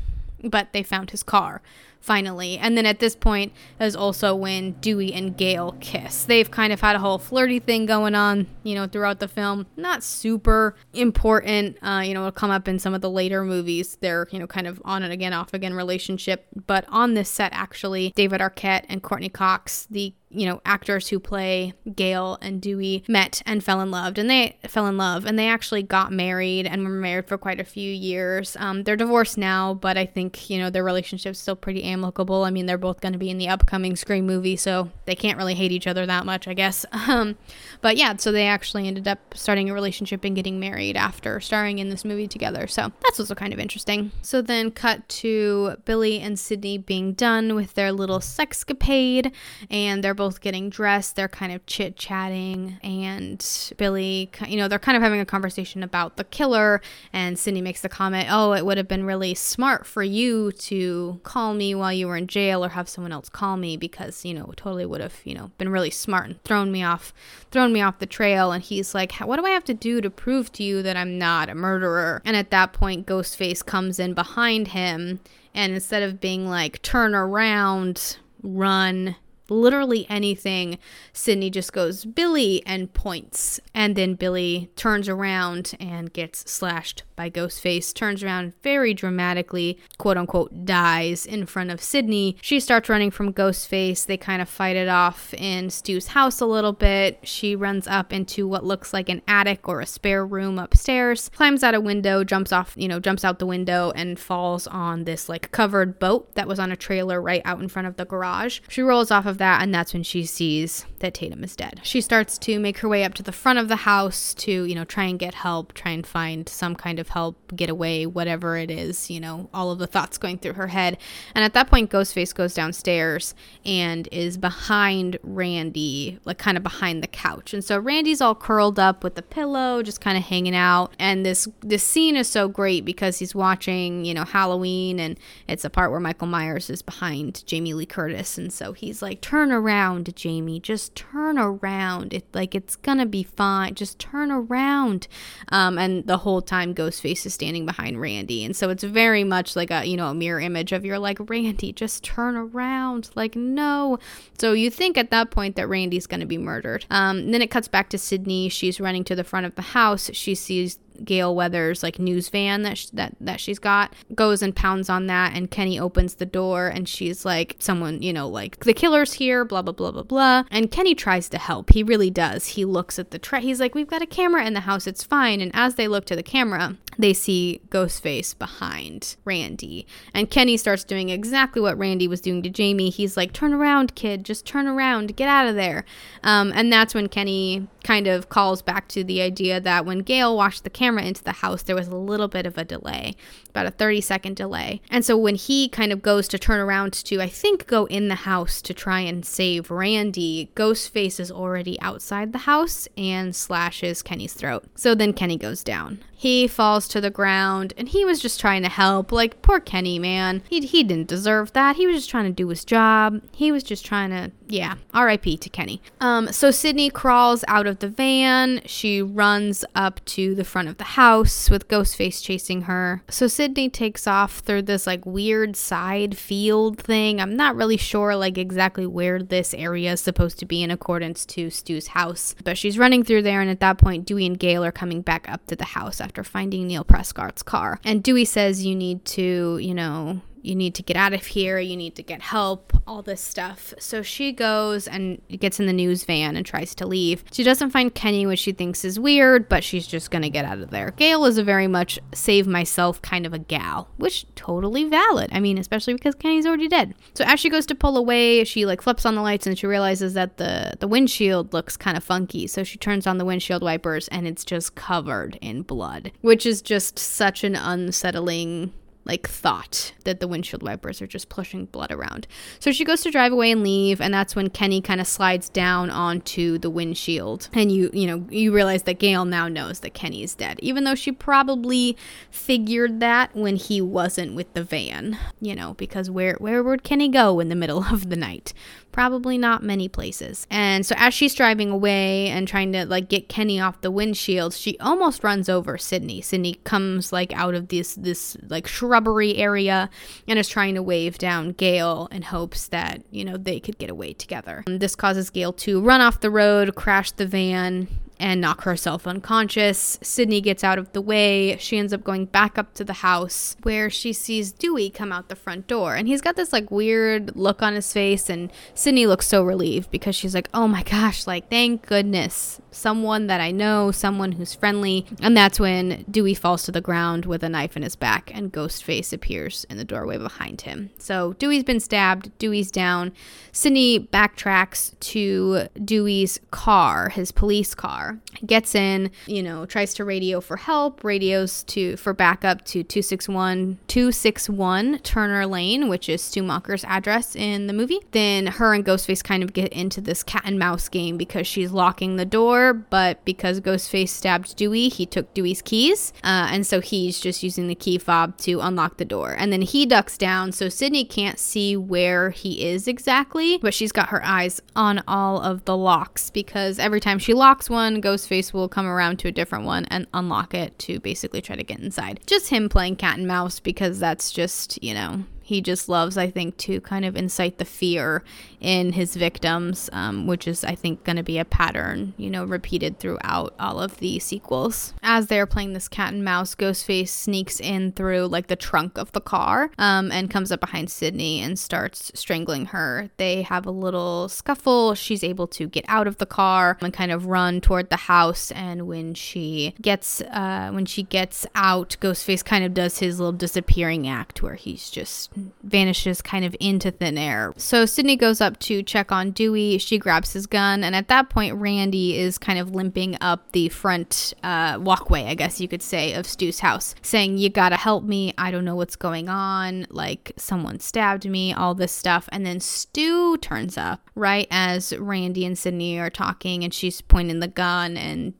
[0.42, 1.60] But they found his car
[2.00, 2.58] finally.
[2.58, 6.24] And then at this point is also when Dewey and Gale kiss.
[6.24, 9.66] They've kind of had a whole flirty thing going on, you know, throughout the film.
[9.76, 11.76] Not super important.
[11.82, 13.98] Uh, you know, it'll come up in some of the later movies.
[14.00, 16.46] They're, you know, kind of on and again, off again relationship.
[16.66, 21.18] But on this set, actually, David Arquette and Courteney Cox, the you know, actors who
[21.18, 25.38] play Gale and Dewey met and fell in love, and they fell in love, and
[25.38, 28.56] they actually got married and were married for quite a few years.
[28.58, 32.44] Um, they're divorced now, but I think you know their relationship's still pretty amicable.
[32.44, 35.38] I mean, they're both going to be in the upcoming Scream movie, so they can't
[35.38, 36.84] really hate each other that much, I guess.
[37.08, 37.38] Um,
[37.80, 41.78] but yeah, so they actually ended up starting a relationship and getting married after starring
[41.78, 42.66] in this movie together.
[42.66, 44.10] So that's also kind of interesting.
[44.20, 49.32] So then, cut to Billy and Sidney being done with their little sexcapade,
[49.70, 51.16] and they're both getting dressed.
[51.16, 53.44] They're kind of chit chatting, and
[53.78, 56.82] Billy, you know, they're kind of having a conversation about the killer.
[57.12, 61.20] And Sidney makes the comment, "Oh, it would have been really smart for you to
[61.22, 64.34] call me while you were in jail or have someone else call me because, you
[64.34, 67.12] know, totally would have, you know, been really smart and thrown me off,
[67.50, 68.52] thrown me off the trail.
[68.52, 71.18] And he's like, what do I have to do to prove to you that I'm
[71.18, 72.22] not a murderer?
[72.24, 75.20] And at that point, Ghostface comes in behind him.
[75.54, 79.16] And instead of being like, turn around, run,
[79.50, 80.78] literally anything,
[81.12, 83.60] Sidney just goes, Billy, and points.
[83.74, 90.16] And then Billy turns around and gets slashed by Ghostface, turns around very dramatically, quote
[90.16, 92.36] unquote, dies in front of Sidney.
[92.40, 94.06] She starts running from Ghostface.
[94.06, 97.18] They kind of fight it off in Stu's house a little bit.
[97.24, 101.64] She runs up into what looks like an attic or a spare room upstairs, climbs
[101.64, 105.28] out a window, jumps off, you know, jumps out the window and falls on this
[105.28, 108.60] like covered boat that was on a trailer right out in front of the garage.
[108.68, 111.80] She rolls off of that, and that's when she sees that Tatum is dead.
[111.82, 114.74] She starts to make her way up to the front of the house to, you
[114.74, 118.56] know, try and get help, try and find some kind of help, get away, whatever
[118.56, 120.98] it is, you know, all of the thoughts going through her head.
[121.34, 123.34] And at that point, Ghostface goes downstairs
[123.64, 127.54] and is behind Randy, like kind of behind the couch.
[127.54, 130.92] And so Randy's all curled up with the pillow, just kind of hanging out.
[130.98, 135.64] And this this scene is so great because he's watching, you know, Halloween, and it's
[135.64, 139.52] a part where Michael Myers is behind Jamie Lee Curtis, and so he's like, "Turn
[139.52, 140.58] around, Jamie.
[140.58, 142.14] Just turn around.
[142.14, 143.74] It like it's gonna be fine.
[143.74, 145.06] Just turn around."
[145.52, 149.54] Um, and the whole time, Ghostface is standing behind Randy, and so it's very much
[149.54, 153.10] like a you know a mirror image of you're like Randy, just turn around.
[153.16, 153.98] Like no.
[154.38, 156.86] So you think at that point that Randy's gonna be murdered.
[156.90, 158.48] Um, then it cuts back to Sidney.
[158.48, 160.08] She's running to the front of the house.
[160.14, 164.54] She sees Gale Weathers like news van that sh- that that she's got goes and
[164.54, 168.60] pounds on that and Kenny opens the door and she's like someone you know like
[168.64, 170.44] the killer's here blah blah blah blah blah.
[170.50, 171.72] And Kenny tries to help.
[171.72, 172.48] He really does.
[172.48, 174.86] He looks at the tra- he's like we've got a camera in the house.
[174.86, 175.40] It's fine.
[175.40, 179.86] And as they look to the camera they see Ghostface behind Randy.
[180.12, 182.90] And Kenny starts doing exactly what Randy was doing to Jamie.
[182.90, 184.24] He's like turn around kid.
[184.24, 185.16] Just turn around.
[185.16, 185.84] Get out of there.
[186.24, 190.36] Um, and that's when Kenny kind of calls back to the idea that when Gale
[190.36, 193.16] watched the camera into the house, there was a little bit of a delay,
[193.50, 194.80] about a 30 second delay.
[194.90, 198.08] And so when he kind of goes to turn around to, I think, go in
[198.08, 204.02] the house to try and save Randy, Ghostface is already outside the house and slashes
[204.02, 204.64] Kenny's throat.
[204.76, 206.02] So then Kenny goes down.
[206.18, 209.12] He falls to the ground and he was just trying to help.
[209.12, 210.42] Like, poor Kenny, man.
[210.50, 211.76] He, he didn't deserve that.
[211.76, 213.22] He was just trying to do his job.
[213.30, 215.80] He was just trying to, yeah, RIP to Kenny.
[216.00, 218.62] Um, so Sidney crawls out of the van.
[218.66, 223.04] She runs up to the front of the house with Ghostface chasing her.
[223.08, 227.20] So Sidney takes off through this like weird side field thing.
[227.20, 231.24] I'm not really sure like exactly where this area is supposed to be in accordance
[231.26, 233.40] to Stu's house, but she's running through there.
[233.40, 236.24] And at that point, Dewey and Gale are coming back up to the house after
[236.24, 237.78] finding Neil Prescott's car.
[237.84, 241.58] And Dewey says you need to, you know, you need to get out of here,
[241.58, 243.74] you need to get help, all this stuff.
[243.78, 247.24] So she goes and gets in the news van and tries to leave.
[247.32, 250.58] She doesn't find Kenny, which she thinks is weird, but she's just gonna get out
[250.58, 250.92] of there.
[250.92, 255.30] Gale is a very much save myself kind of a gal, which totally valid.
[255.32, 256.94] I mean, especially because Kenny's already dead.
[257.14, 259.66] So as she goes to pull away, she like flips on the lights and she
[259.66, 262.46] realizes that the the windshield looks kind of funky.
[262.46, 266.62] So she turns on the windshield wipers and it's just covered in blood, which is
[266.62, 268.72] just such an unsettling
[269.08, 272.26] like thought that the windshield wipers are just pushing blood around.
[272.60, 275.48] So she goes to drive away and leave, and that's when Kenny kind of slides
[275.48, 277.48] down onto the windshield.
[277.54, 280.84] And you, you know, you realize that Gale now knows that Kenny is dead, even
[280.84, 281.96] though she probably
[282.30, 287.08] figured that when he wasn't with the van, you know, because where where would Kenny
[287.08, 288.52] go in the middle of the night?
[288.98, 290.44] Probably not many places.
[290.50, 294.54] And so as she's driving away and trying to like get Kenny off the windshield,
[294.54, 296.20] she almost runs over Sidney.
[296.20, 299.88] Sidney comes like out of this this like shrubbery area
[300.26, 303.88] and is trying to wave down Gale in hopes that, you know, they could get
[303.88, 304.64] away together.
[304.66, 307.86] And this causes Gale to run off the road, crash the van,
[308.20, 309.98] and knock herself unconscious.
[310.02, 311.56] Sidney gets out of the way.
[311.58, 315.28] She ends up going back up to the house where she sees Dewey come out
[315.28, 315.94] the front door.
[315.94, 318.28] And he's got this like weird look on his face.
[318.28, 322.60] And Sidney looks so relieved because she's like, oh my gosh, like, thank goodness.
[322.70, 325.06] Someone that I know, someone who's friendly.
[325.20, 328.52] And that's when Dewey falls to the ground with a knife in his back and
[328.52, 330.90] Ghostface appears in the doorway behind him.
[330.98, 332.36] So Dewey's been stabbed.
[332.38, 333.12] Dewey's down.
[333.52, 338.07] Sidney backtracks to Dewey's car, his police car
[338.44, 343.78] Gets in, you know, tries to radio for help, radios to for backup to 261
[343.88, 348.00] 261 Turner Lane, which is Stu Macher's address in the movie.
[348.12, 351.72] Then her and Ghostface kind of get into this cat and mouse game because she's
[351.72, 356.80] locking the door, but because Ghostface stabbed Dewey, he took Dewey's keys, uh, and so
[356.80, 359.34] he's just using the key fob to unlock the door.
[359.38, 363.92] And then he ducks down, so Sidney can't see where he is exactly, but she's
[363.92, 368.52] got her eyes on all of the locks because every time she locks one, Ghostface
[368.52, 371.80] will come around to a different one and unlock it to basically try to get
[371.80, 372.20] inside.
[372.26, 376.28] Just him playing cat and mouse because that's just, you know, he just loves, I
[376.28, 378.22] think, to kind of incite the fear
[378.60, 382.44] in his victims, um, which is, I think, going to be a pattern, you know,
[382.44, 384.92] repeated throughout all of the sequels.
[385.02, 389.12] As they're playing this cat and mouse, Ghostface sneaks in through like the trunk of
[389.12, 393.08] the car um, and comes up behind Sidney and starts strangling her.
[393.16, 394.94] They have a little scuffle.
[394.94, 398.50] She's able to get out of the car and kind of run toward the house.
[398.50, 403.32] And when she gets uh, when she gets out, Ghostface kind of does his little
[403.32, 405.30] disappearing act where he's just
[405.62, 407.52] vanishes kind of into thin air.
[407.56, 409.78] So Sidney goes up to check on Dewey.
[409.78, 413.68] She grabs his gun, and at that point, Randy is kind of limping up the
[413.68, 418.04] front uh, walkway, I guess you could say, of Stu's house, saying, You gotta help
[418.04, 418.34] me.
[418.38, 419.86] I don't know what's going on.
[419.90, 422.28] Like, someone stabbed me, all this stuff.
[422.32, 427.40] And then Stu turns up right as Randy and Sidney are talking, and she's pointing
[427.40, 428.34] the gun, and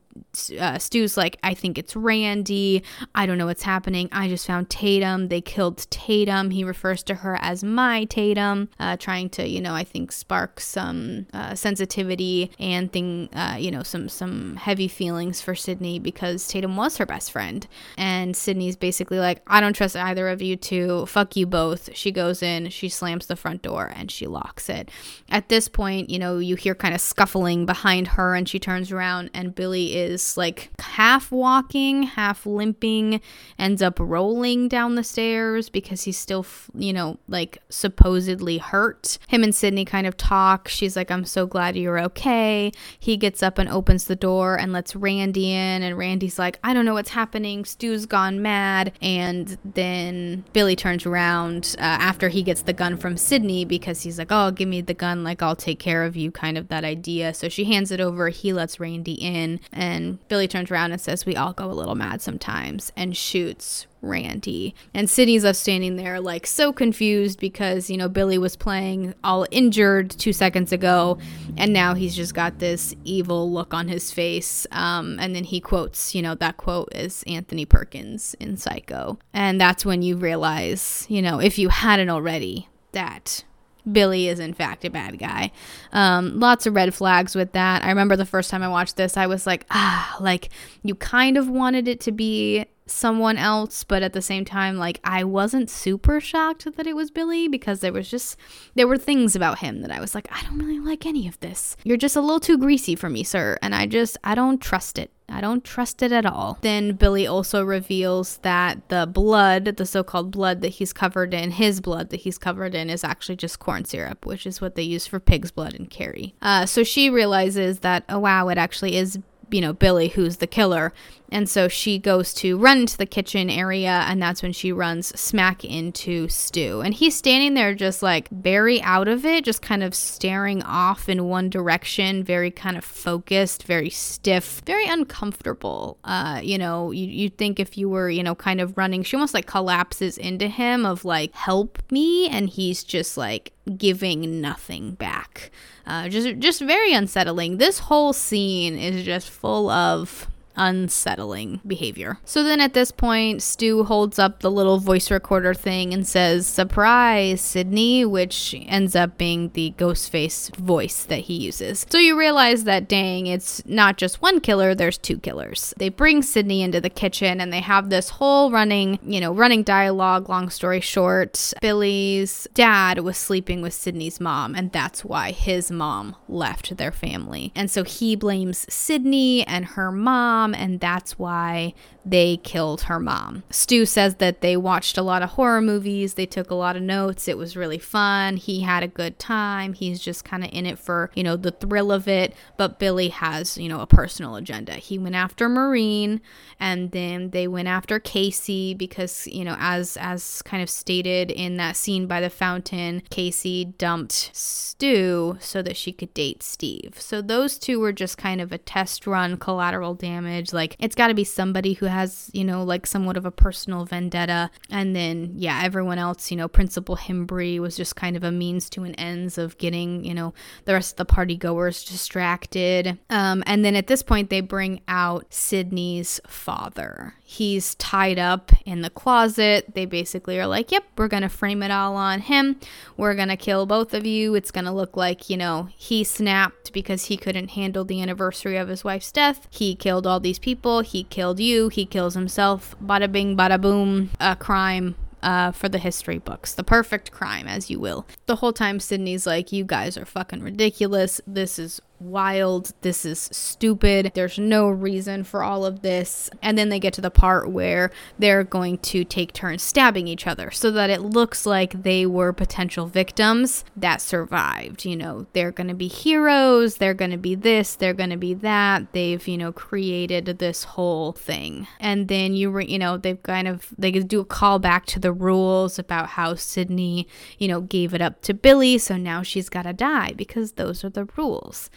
[0.59, 2.83] uh, Stu's like, I think it's Randy.
[3.15, 4.09] I don't know what's happening.
[4.11, 5.27] I just found Tatum.
[5.27, 6.51] They killed Tatum.
[6.51, 10.59] He refers to her as my Tatum, uh, trying to, you know, I think spark
[10.59, 16.47] some uh, sensitivity and thing, uh, you know, some some heavy feelings for Sidney because
[16.47, 17.67] Tatum was her best friend.
[17.97, 21.05] And Sidney's basically like, I don't trust either of you two.
[21.05, 21.95] Fuck you both.
[21.95, 24.89] She goes in, she slams the front door, and she locks it.
[25.29, 28.91] At this point, you know, you hear kind of scuffling behind her, and she turns
[28.91, 33.21] around, and Billy is is like half walking, half limping,
[33.57, 39.17] ends up rolling down the stairs because he's still, you know, like supposedly hurt.
[39.27, 40.67] Him and Sidney kind of talk.
[40.67, 42.71] She's like, I'm so glad you're okay.
[42.99, 45.83] He gets up and opens the door and lets Randy in.
[45.83, 47.63] And Randy's like, I don't know what's happening.
[47.65, 48.93] Stu's gone mad.
[49.01, 54.17] And then Billy turns around uh, after he gets the gun from Sidney because he's
[54.17, 55.23] like, Oh, give me the gun.
[55.23, 57.33] Like, I'll take care of you, kind of that idea.
[57.33, 58.29] So she hands it over.
[58.29, 59.59] He lets Randy in.
[59.71, 59.88] And
[60.27, 64.75] Billy turns around and says, We all go a little mad sometimes, and shoots Randy.
[64.93, 69.45] And Sidney's left standing there, like, so confused because, you know, Billy was playing all
[69.51, 71.17] injured two seconds ago,
[71.57, 74.65] and now he's just got this evil look on his face.
[74.71, 79.19] Um, and then he quotes, you know, that quote is Anthony Perkins in Psycho.
[79.33, 83.43] And that's when you realize, you know, if you hadn't already, that
[83.91, 85.51] Billy is in fact a bad guy.
[85.91, 87.83] Um, lots of red flags with that.
[87.83, 90.49] I remember the first time I watched this, I was like, ah, like
[90.83, 94.99] you kind of wanted it to be someone else, but at the same time, like
[95.03, 98.37] I wasn't super shocked that it was Billy because there was just
[98.75, 101.39] there were things about him that I was like, I don't really like any of
[101.39, 101.77] this.
[101.83, 104.97] You're just a little too greasy for me, sir, and I just I don't trust
[104.97, 105.11] it.
[105.31, 106.57] I don't trust it at all.
[106.61, 111.51] Then Billy also reveals that the blood, the so called blood that he's covered in,
[111.51, 114.81] his blood that he's covered in, is actually just corn syrup, which is what they
[114.81, 116.33] use for pig's blood in Carrie.
[116.41, 119.19] Uh, so she realizes that, oh wow, it actually is
[119.51, 120.93] you know, Billy who's the killer.
[121.31, 125.07] And so she goes to run into the kitchen area, and that's when she runs
[125.19, 126.81] smack into Stu.
[126.81, 131.07] And he's standing there just like very out of it, just kind of staring off
[131.07, 135.97] in one direction, very kind of focused, very stiff, very uncomfortable.
[136.03, 139.15] Uh, you know, you, you'd think if you were, you know, kind of running, she
[139.15, 142.27] almost like collapses into him of like, help me.
[142.27, 145.51] And he's just like giving nothing back.
[145.85, 147.57] Uh, just just very unsettling.
[147.57, 150.27] This whole scene is just full of
[150.59, 152.19] unsettling behavior.
[152.25, 156.45] So then at this point, Stu holds up the little voice recorder thing and says,
[156.45, 161.85] Surprise, Sidney, which ends up being the ghost face voice that he uses.
[161.89, 165.73] So you realize that, dang, it's not just one killer, there's two killers.
[165.77, 169.63] They bring Sidney into the kitchen and they have this whole running, you know, running
[169.63, 170.27] dialogue.
[170.27, 176.15] Long story short, Billy's dad was sleeping with Sidney's mom, and that's why his mom
[176.27, 177.53] left their family.
[177.55, 181.73] And so he blames Sidney and her mom mom, and that's why
[182.05, 183.43] they killed her mom.
[183.51, 186.81] Stu says that they watched a lot of horror movies, they took a lot of
[186.81, 188.37] notes, it was really fun.
[188.37, 189.73] He had a good time.
[189.73, 192.33] He's just kind of in it for, you know, the thrill of it.
[192.57, 194.73] But Billy has, you know, a personal agenda.
[194.73, 196.21] He went after Maureen
[196.59, 201.57] and then they went after Casey because, you know, as as kind of stated in
[201.57, 206.95] that scene by the fountain, Casey dumped Stu so that she could date Steve.
[206.97, 210.28] So those two were just kind of a test run collateral damage.
[210.53, 213.85] Like it's got to be somebody who has, you know, like somewhat of a personal
[213.85, 214.49] vendetta.
[214.69, 218.69] And then, yeah, everyone else, you know, Principal Himbry was just kind of a means
[218.71, 220.33] to an ends of getting, you know,
[220.65, 222.97] the rest of the party goers distracted.
[223.09, 227.15] Um, and then at this point, they bring out Sidney's father.
[227.31, 229.75] He's tied up in the closet.
[229.75, 232.59] They basically are like, yep, we're going to frame it all on him.
[232.97, 234.33] We're going to kill both of you.
[234.33, 238.57] It's going to look like, you know, he snapped because he couldn't handle the anniversary
[238.57, 239.47] of his wife's death.
[239.51, 240.81] He killed all these people.
[240.81, 241.69] He killed you.
[241.69, 242.75] He kills himself.
[242.83, 244.09] Bada bing, bada boom.
[244.19, 246.55] A crime uh, for the history books.
[246.55, 248.07] The perfect crime, as you will.
[248.25, 251.21] The whole time, Sidney's like, You guys are fucking ridiculous.
[251.27, 252.73] This is wild.
[252.81, 254.11] This is stupid.
[254.13, 256.29] There's no reason for all of this.
[256.41, 260.27] And then they get to the part where they're going to take turns stabbing each
[260.27, 264.85] other so that it looks like they were potential victims that survived.
[264.85, 266.77] You know, they're going to be heroes.
[266.77, 267.75] They're going to be this.
[267.75, 268.93] They're going to be that.
[268.93, 271.67] They've, you know, created this whole thing.
[271.79, 274.99] And then you, re- you know, they've kind of, they do a call back to
[274.99, 277.07] the rules about how Sidney,
[277.37, 278.77] you know, gave it up to Billy.
[278.77, 281.69] So now she's got to die because those are the rules.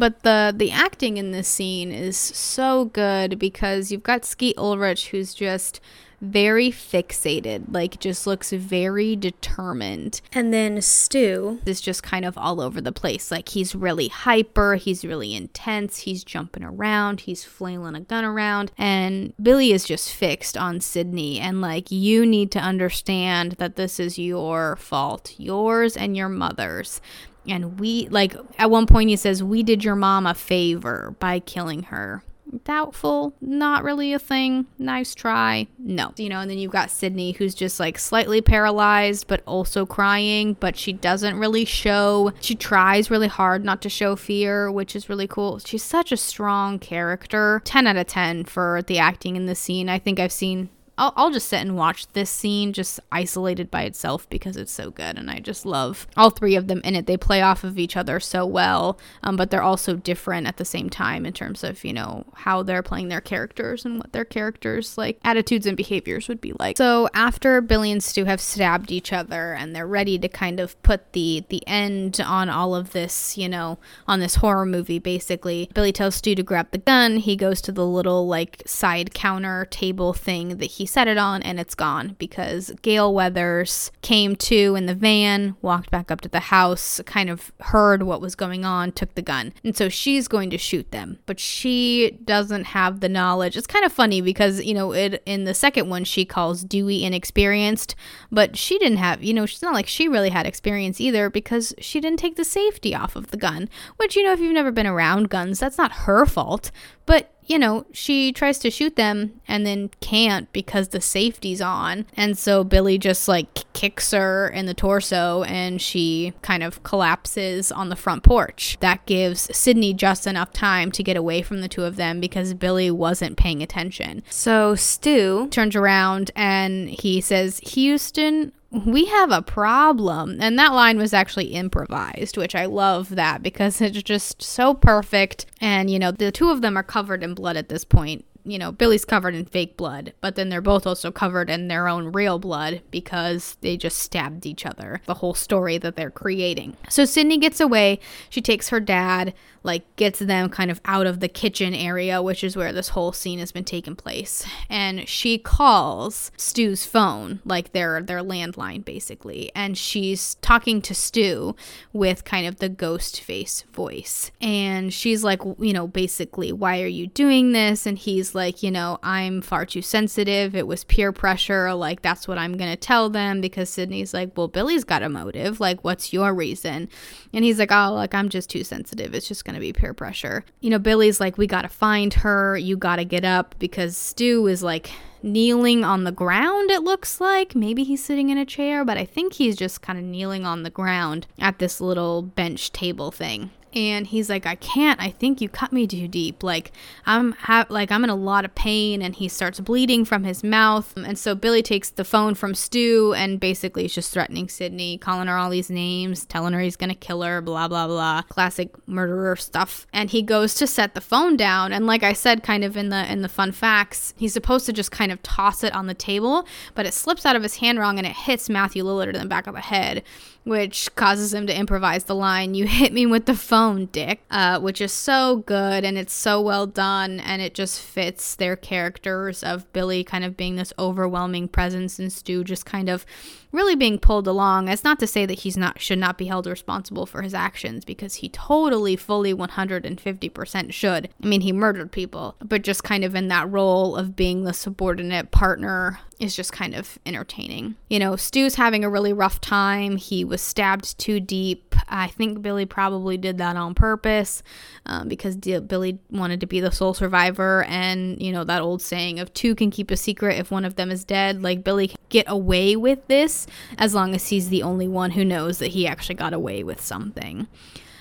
[0.00, 5.10] But the the acting in this scene is so good because you've got Skeet Ulrich
[5.10, 5.78] who's just
[6.20, 10.20] very fixated, like just looks very determined.
[10.32, 13.30] And then Stu is just kind of all over the place.
[13.30, 18.72] Like he's really hyper, he's really intense, he's jumping around, he's flailing a gun around.
[18.76, 23.98] And Billy is just fixed on Sidney And like, you need to understand that this
[23.98, 27.00] is your fault, yours and your mother's
[27.48, 31.40] and we like at one point he says we did your mom a favor by
[31.40, 32.22] killing her.
[32.64, 34.66] Doubtful not really a thing.
[34.76, 35.68] Nice try.
[35.78, 36.12] No.
[36.16, 40.54] You know and then you've got sidney who's just like slightly paralyzed but also crying
[40.58, 45.08] but she doesn't really show she tries really hard not to show fear which is
[45.08, 45.60] really cool.
[45.60, 47.62] She's such a strong character.
[47.64, 49.88] 10 out of 10 for the acting in the scene.
[49.88, 50.70] I think i've seen
[51.00, 54.90] I'll, I'll just sit and watch this scene just isolated by itself because it's so
[54.90, 57.06] good and I just love all three of them in it.
[57.06, 60.64] They play off of each other so well, um, but they're also different at the
[60.64, 64.26] same time in terms of, you know, how they're playing their characters and what their
[64.26, 66.76] characters like attitudes and behaviors would be like.
[66.76, 70.80] So after Billy and Stu have stabbed each other and they're ready to kind of
[70.82, 75.70] put the the end on all of this, you know, on this horror movie basically,
[75.72, 77.16] Billy tells Stu to grab the gun.
[77.16, 81.42] He goes to the little like side counter table thing that he set it on
[81.42, 86.28] and it's gone because Gale Weathers came to in the van, walked back up to
[86.28, 89.52] the house, kind of heard what was going on, took the gun.
[89.64, 93.56] And so she's going to shoot them, but she doesn't have the knowledge.
[93.56, 97.04] It's kind of funny because, you know, it in the second one she calls Dewey
[97.04, 97.94] inexperienced,
[98.30, 101.74] but she didn't have, you know, she's not like she really had experience either because
[101.78, 104.72] she didn't take the safety off of the gun, which you know if you've never
[104.72, 106.70] been around guns, that's not her fault.
[107.10, 112.06] But you know, she tries to shoot them and then can't because the safety's on.
[112.16, 117.72] And so Billy just like kicks her in the torso and she kind of collapses
[117.72, 118.76] on the front porch.
[118.78, 122.54] That gives Sidney just enough time to get away from the two of them because
[122.54, 124.22] Billy wasn't paying attention.
[124.30, 130.38] So Stu turns around and he says, Houston, we have a problem.
[130.40, 135.46] And that line was actually improvised, which I love that because it's just so perfect.
[135.60, 138.58] And, you know, the two of them are covered in blood at this point you
[138.58, 142.12] know, Billy's covered in fake blood, but then they're both also covered in their own
[142.12, 145.00] real blood because they just stabbed each other.
[145.06, 146.76] The whole story that they're creating.
[146.88, 148.00] So Sidney gets away.
[148.28, 152.42] She takes her dad, like gets them kind of out of the kitchen area, which
[152.42, 154.44] is where this whole scene has been taking place.
[154.68, 161.54] And she calls Stu's phone, like their their landline basically, and she's talking to Stu
[161.92, 164.30] with kind of the ghost face voice.
[164.40, 167.86] And she's like, you know, basically, why are you doing this?
[167.86, 170.54] And he's like, you know, I'm far too sensitive.
[170.54, 171.72] It was peer pressure.
[171.74, 175.08] Like, that's what I'm going to tell them because Sidney's like, well, Billy's got a
[175.08, 175.60] motive.
[175.60, 176.88] Like, what's your reason?
[177.32, 179.14] And he's like, oh, like, I'm just too sensitive.
[179.14, 180.44] It's just going to be peer pressure.
[180.60, 182.56] You know, Billy's like, we got to find her.
[182.56, 184.90] You got to get up because Stu is like,
[185.22, 187.54] kneeling on the ground, it looks like.
[187.54, 190.62] Maybe he's sitting in a chair, but I think he's just kind of kneeling on
[190.62, 193.50] the ground at this little bench table thing.
[193.74, 195.00] And he's like i can't.
[195.00, 196.42] I think you cut me too deep.
[196.42, 196.72] Like
[197.06, 200.42] i'm ha- like i'm in a lot of pain and he starts bleeding from his
[200.42, 200.92] mouth.
[200.96, 205.28] And so billy takes the phone from stu and basically is just threatening sidney calling
[205.28, 209.36] her all these names telling her he's gonna kill her blah blah blah classic murderer
[209.36, 209.86] stuff.
[209.92, 211.72] And he goes to set the phone down.
[211.72, 214.72] And like i said kind of in the in the fun facts he's supposed to
[214.72, 217.78] just kind of toss it on the table but it slips out of his hand
[217.78, 220.02] wrong and it hits matthew lillard in the back of the head
[220.44, 224.58] which causes him to improvise the line, You hit me with the phone, Dick, uh,
[224.60, 229.42] which is so good and it's so well done and it just fits their characters
[229.42, 233.04] of Billy kind of being this overwhelming presence and Stu just kind of
[233.52, 234.68] really being pulled along.
[234.68, 237.84] It's not to say that he's not should not be held responsible for his actions
[237.84, 241.08] because he totally, fully, 150% should.
[241.22, 244.52] I mean, he murdered people, but just kind of in that role of being the
[244.52, 247.76] subordinate partner is just kind of entertaining.
[247.88, 249.96] You know, Stu's having a really rough time.
[249.96, 251.74] He was stabbed too deep.
[251.88, 254.42] I think Billy probably did that on purpose
[254.84, 257.64] um, because Billy wanted to be the sole survivor.
[257.64, 260.76] And, you know, that old saying of two can keep a secret if one of
[260.76, 261.42] them is dead.
[261.42, 263.39] Like, Billy get away with this
[263.78, 266.80] as long as he's the only one who knows that he actually got away with
[266.80, 267.46] something.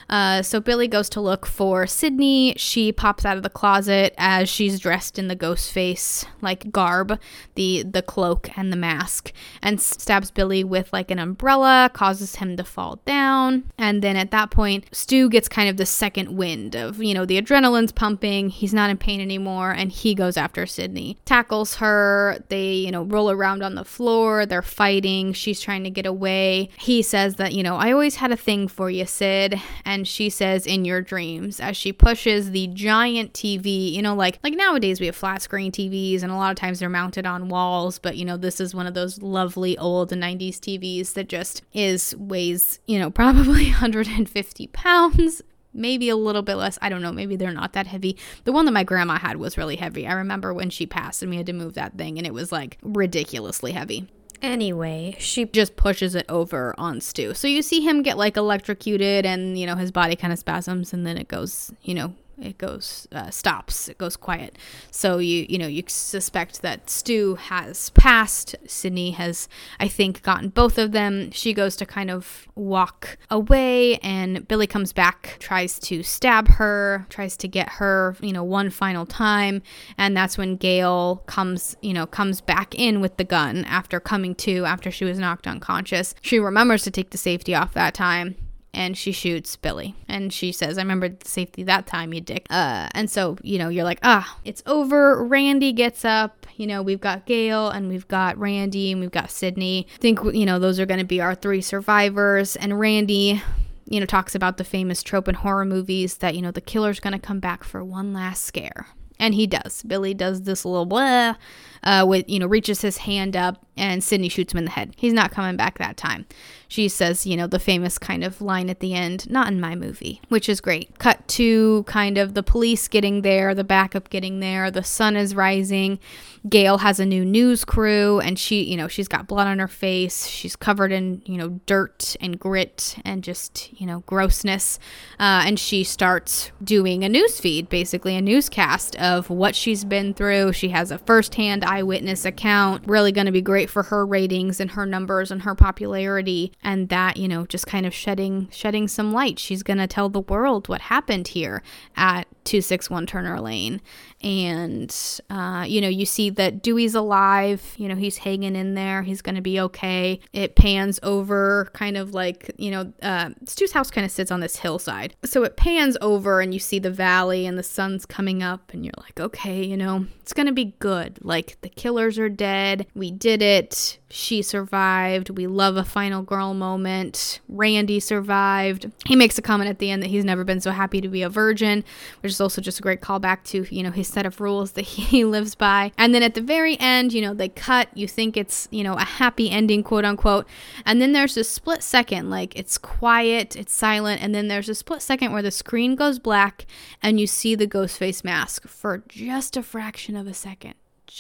[0.09, 2.53] Uh, so Billy goes to look for Sidney.
[2.57, 7.19] She pops out of the closet as she's dressed in the ghost face like garb,
[7.55, 9.31] the the cloak and the mask,
[9.61, 13.63] and stabs Billy with like an umbrella, causes him to fall down.
[13.77, 17.25] And then at that point, Stu gets kind of the second wind of you know
[17.25, 18.49] the adrenaline's pumping.
[18.49, 22.43] He's not in pain anymore, and he goes after Sidney, tackles her.
[22.49, 24.45] They you know roll around on the floor.
[24.45, 25.33] They're fighting.
[25.33, 26.69] She's trying to get away.
[26.79, 30.07] He says that you know I always had a thing for you, Sid, and and
[30.07, 34.53] she says in your dreams as she pushes the giant TV, you know like like
[34.53, 37.99] nowadays we have flat screen TVs and a lot of times they're mounted on walls,
[37.99, 42.15] but you know this is one of those lovely old 90s TVs that just is
[42.15, 46.79] weighs, you know, probably 150 pounds maybe a little bit less.
[46.81, 47.11] I don't know.
[47.11, 48.17] Maybe they're not that heavy.
[48.43, 50.07] The one that my grandma had was really heavy.
[50.07, 52.51] I remember when she passed and we had to move that thing and it was
[52.51, 54.07] like ridiculously heavy.
[54.41, 57.33] Anyway, she just pushes it over on Stu.
[57.33, 60.93] So you see him get like electrocuted and, you know, his body kind of spasms
[60.93, 64.57] and then it goes, you know, it goes uh, stops it goes quiet.
[64.91, 68.55] So you you know you suspect that stu has passed.
[68.67, 69.47] Sidney has
[69.79, 71.31] i think gotten both of them.
[71.31, 77.05] She goes to kind of walk away and billy comes back tries to stab her
[77.09, 79.61] tries to get her you know one final time.
[79.97, 84.35] And that's when gale comes you know comes back in with the gun after coming
[84.35, 86.15] to after she was knocked unconscious.
[86.21, 88.35] She remembers to take the safety off that time
[88.73, 89.95] and she shoots Billy.
[90.07, 92.45] And she says, I remember safety that time, you dick.
[92.49, 95.23] Uh, and so, you know, you're like, ah, it's over.
[95.23, 96.45] Randy gets up.
[96.55, 99.87] You know, we've got Gale and we've got Randy and we've got Sidney.
[99.95, 102.55] I think, you know, those are going to be our three survivors.
[102.55, 103.41] And Randy,
[103.85, 106.99] you know, talks about the famous trope in horror movies that, you know, the killer's
[106.99, 108.87] going to come back for one last scare.
[109.21, 109.83] And he does.
[109.83, 111.35] Billy does this little blah,
[111.83, 114.93] uh, with, you know, reaches his hand up and Sidney shoots him in the head.
[114.97, 116.25] He's not coming back that time
[116.69, 119.73] she says, you know, the famous kind of line at the end, not in my
[119.73, 120.99] movie, which is great.
[120.99, 125.33] Cut to kind of the police getting there, the backup getting there, the sun is
[125.33, 125.99] rising.
[126.47, 129.67] Gale has a new news crew and she, you know, she's got blood on her
[129.67, 130.27] face.
[130.27, 134.77] She's covered in, you know, dirt and grit and just, you know, grossness.
[135.19, 140.13] Uh, and she starts doing a news feed, basically a newscast of what she's been
[140.13, 140.53] through.
[140.53, 144.71] She has a firsthand eyewitness account, really going to be great for her ratings and
[144.71, 149.13] her numbers and her popularity and that you know just kind of shedding shedding some
[149.13, 149.37] light.
[149.37, 151.61] She's going to tell the world what happened here
[151.95, 153.81] at 261 turner lane
[154.21, 157.73] and uh, you know you see that dewey's alive.
[157.77, 159.03] You know he's hanging in there.
[159.03, 160.19] He's to be okay.
[160.33, 164.39] It pans over kind of like you know uh, stu's house kind of sits on
[164.39, 165.15] this hillside.
[165.25, 168.85] So it pans over and you see the valley and the sun's coming up and
[168.85, 171.19] you're like okay you know it's to be good.
[171.21, 172.87] Like the killers are dead.
[172.93, 173.97] We did it.
[174.09, 175.31] She survived.
[175.31, 177.41] We love a final girl moment.
[177.47, 178.91] Randy survived.
[179.05, 181.21] He makes a comment at the end that he's never been so happy to be
[181.21, 181.83] a virgin
[182.21, 184.81] which is also just a great callback to you know his set of rules that
[184.85, 185.91] he lives by.
[185.97, 188.93] And then at the very end, you know, they cut, you think it's, you know,
[188.93, 190.47] a happy ending, quote unquote.
[190.85, 194.21] And then there's a split second, like it's quiet, it's silent.
[194.21, 196.65] And then there's a split second where the screen goes black
[197.01, 200.75] and you see the ghost face mask for just a fraction of a second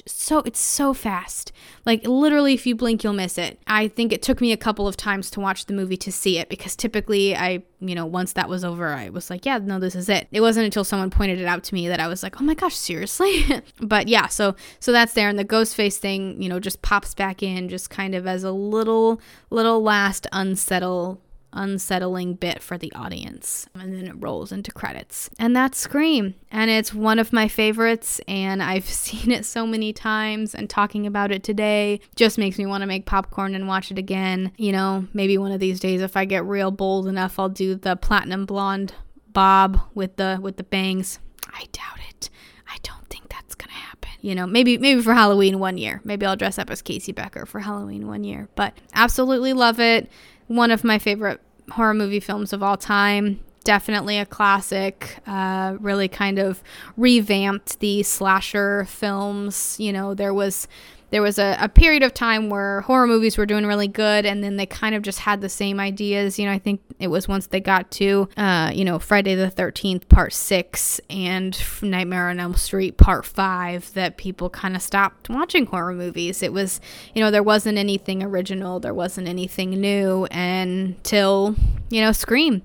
[0.05, 1.51] so it's so fast.
[1.85, 3.59] Like literally if you blink you'll miss it.
[3.67, 6.37] I think it took me a couple of times to watch the movie to see
[6.37, 9.79] it because typically I, you know, once that was over I was like, yeah, no
[9.79, 10.27] this is it.
[10.31, 12.53] It wasn't until someone pointed it out to me that I was like, "Oh my
[12.53, 13.45] gosh, seriously?"
[13.81, 17.13] but yeah, so so that's there and the ghost face thing, you know, just pops
[17.13, 21.21] back in just kind of as a little little last unsettle
[21.53, 23.67] unsettling bit for the audience.
[23.73, 25.29] And then it rolls into credits.
[25.39, 26.35] And that's Scream.
[26.51, 31.07] And it's one of my favorites, and I've seen it so many times, and talking
[31.07, 34.51] about it today just makes me want to make popcorn and watch it again.
[34.57, 37.75] You know, maybe one of these days, if I get real bold enough, I'll do
[37.75, 38.93] the platinum blonde
[39.31, 41.19] bob with the with the bangs.
[41.47, 42.29] I doubt it.
[42.67, 44.11] I don't think that's gonna happen.
[44.21, 46.01] You know, maybe maybe for Halloween one year.
[46.03, 48.49] Maybe I'll dress up as Casey Becker for Halloween one year.
[48.55, 50.09] But absolutely love it.
[50.49, 51.39] One of my favorite
[51.69, 53.39] horror movie films of all time.
[53.63, 55.19] Definitely a classic.
[55.27, 56.63] Uh, really kind of
[56.97, 59.75] revamped the slasher films.
[59.79, 60.67] You know, there was
[61.11, 64.43] there was a, a, period of time where horror movies were doing really good and
[64.43, 66.37] then they kind of just had the same ideas.
[66.37, 69.47] You know i think it was once they got to uh, you know friday the
[69.47, 75.29] 13th part 6 and nightmare on elm street part 5 that people kind of stopped
[75.29, 76.43] watching horror movies.
[76.43, 76.81] It was
[77.13, 81.55] you know there wasn't anything original there wasn't anything new until
[81.89, 82.61] you know scream.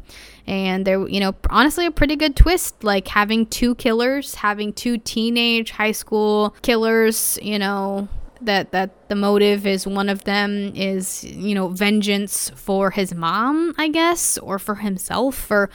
[0.46, 4.98] And there you know honestly a pretty good twist like having two killers having two
[4.98, 8.08] teenage high school killers you know
[8.40, 13.74] that that the motive is one of them is you know vengeance for his mom
[13.78, 15.70] i guess or for himself for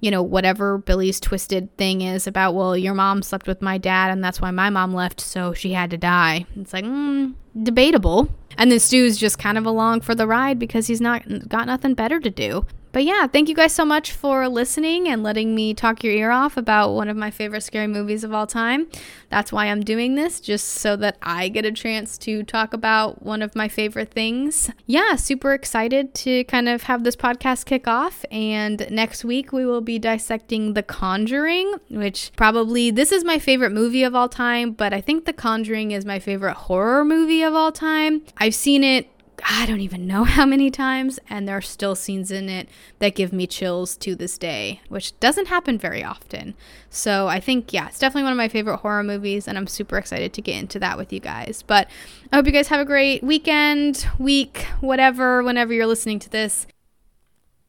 [0.00, 4.10] you know whatever billy's twisted thing is about well your mom slept with my dad
[4.10, 6.46] and that's why my mom left so she had to die.
[6.56, 8.28] It's like mm, debatable.
[8.56, 11.94] And then stu's just kind of along for the ride because he's not got nothing
[11.94, 15.74] better to do but yeah, thank you guys so much for listening and letting me
[15.74, 18.86] talk your ear off about one of my favorite scary movies of all time.
[19.30, 23.20] That's why I'm doing this, just so that I get a chance to talk about
[23.20, 24.70] one of my favorite things.
[24.86, 28.24] Yeah, super excited to kind of have this podcast kick off.
[28.30, 33.72] And next week we will be dissecting The Conjuring, which probably this is my favorite
[33.72, 37.54] movie of all time, but I think The Conjuring is my favorite horror movie of
[37.54, 38.22] all time.
[38.38, 39.08] I've seen it
[39.44, 43.14] I don't even know how many times, and there are still scenes in it that
[43.14, 46.54] give me chills to this day, which doesn't happen very often.
[46.90, 49.98] So I think, yeah, it's definitely one of my favorite horror movies, and I'm super
[49.98, 51.62] excited to get into that with you guys.
[51.66, 51.88] But
[52.32, 56.66] I hope you guys have a great weekend, week, whatever, whenever you're listening to this.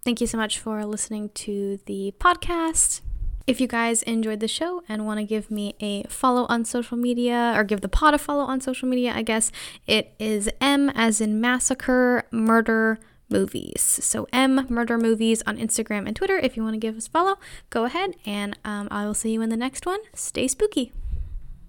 [0.04, 3.02] Thank you so much for listening to the podcast.
[3.48, 6.98] If you guys enjoyed the show and want to give me a follow on social
[6.98, 9.52] media or give the pod a follow on social media, I guess
[9.86, 12.98] it is M as in massacre, murder,
[13.30, 13.82] movies.
[13.82, 16.38] So M murder movies on Instagram and Twitter.
[16.38, 17.38] If you want to give us a follow,
[17.70, 20.00] go ahead and um, I will see you in the next one.
[20.16, 20.92] Stay spooky.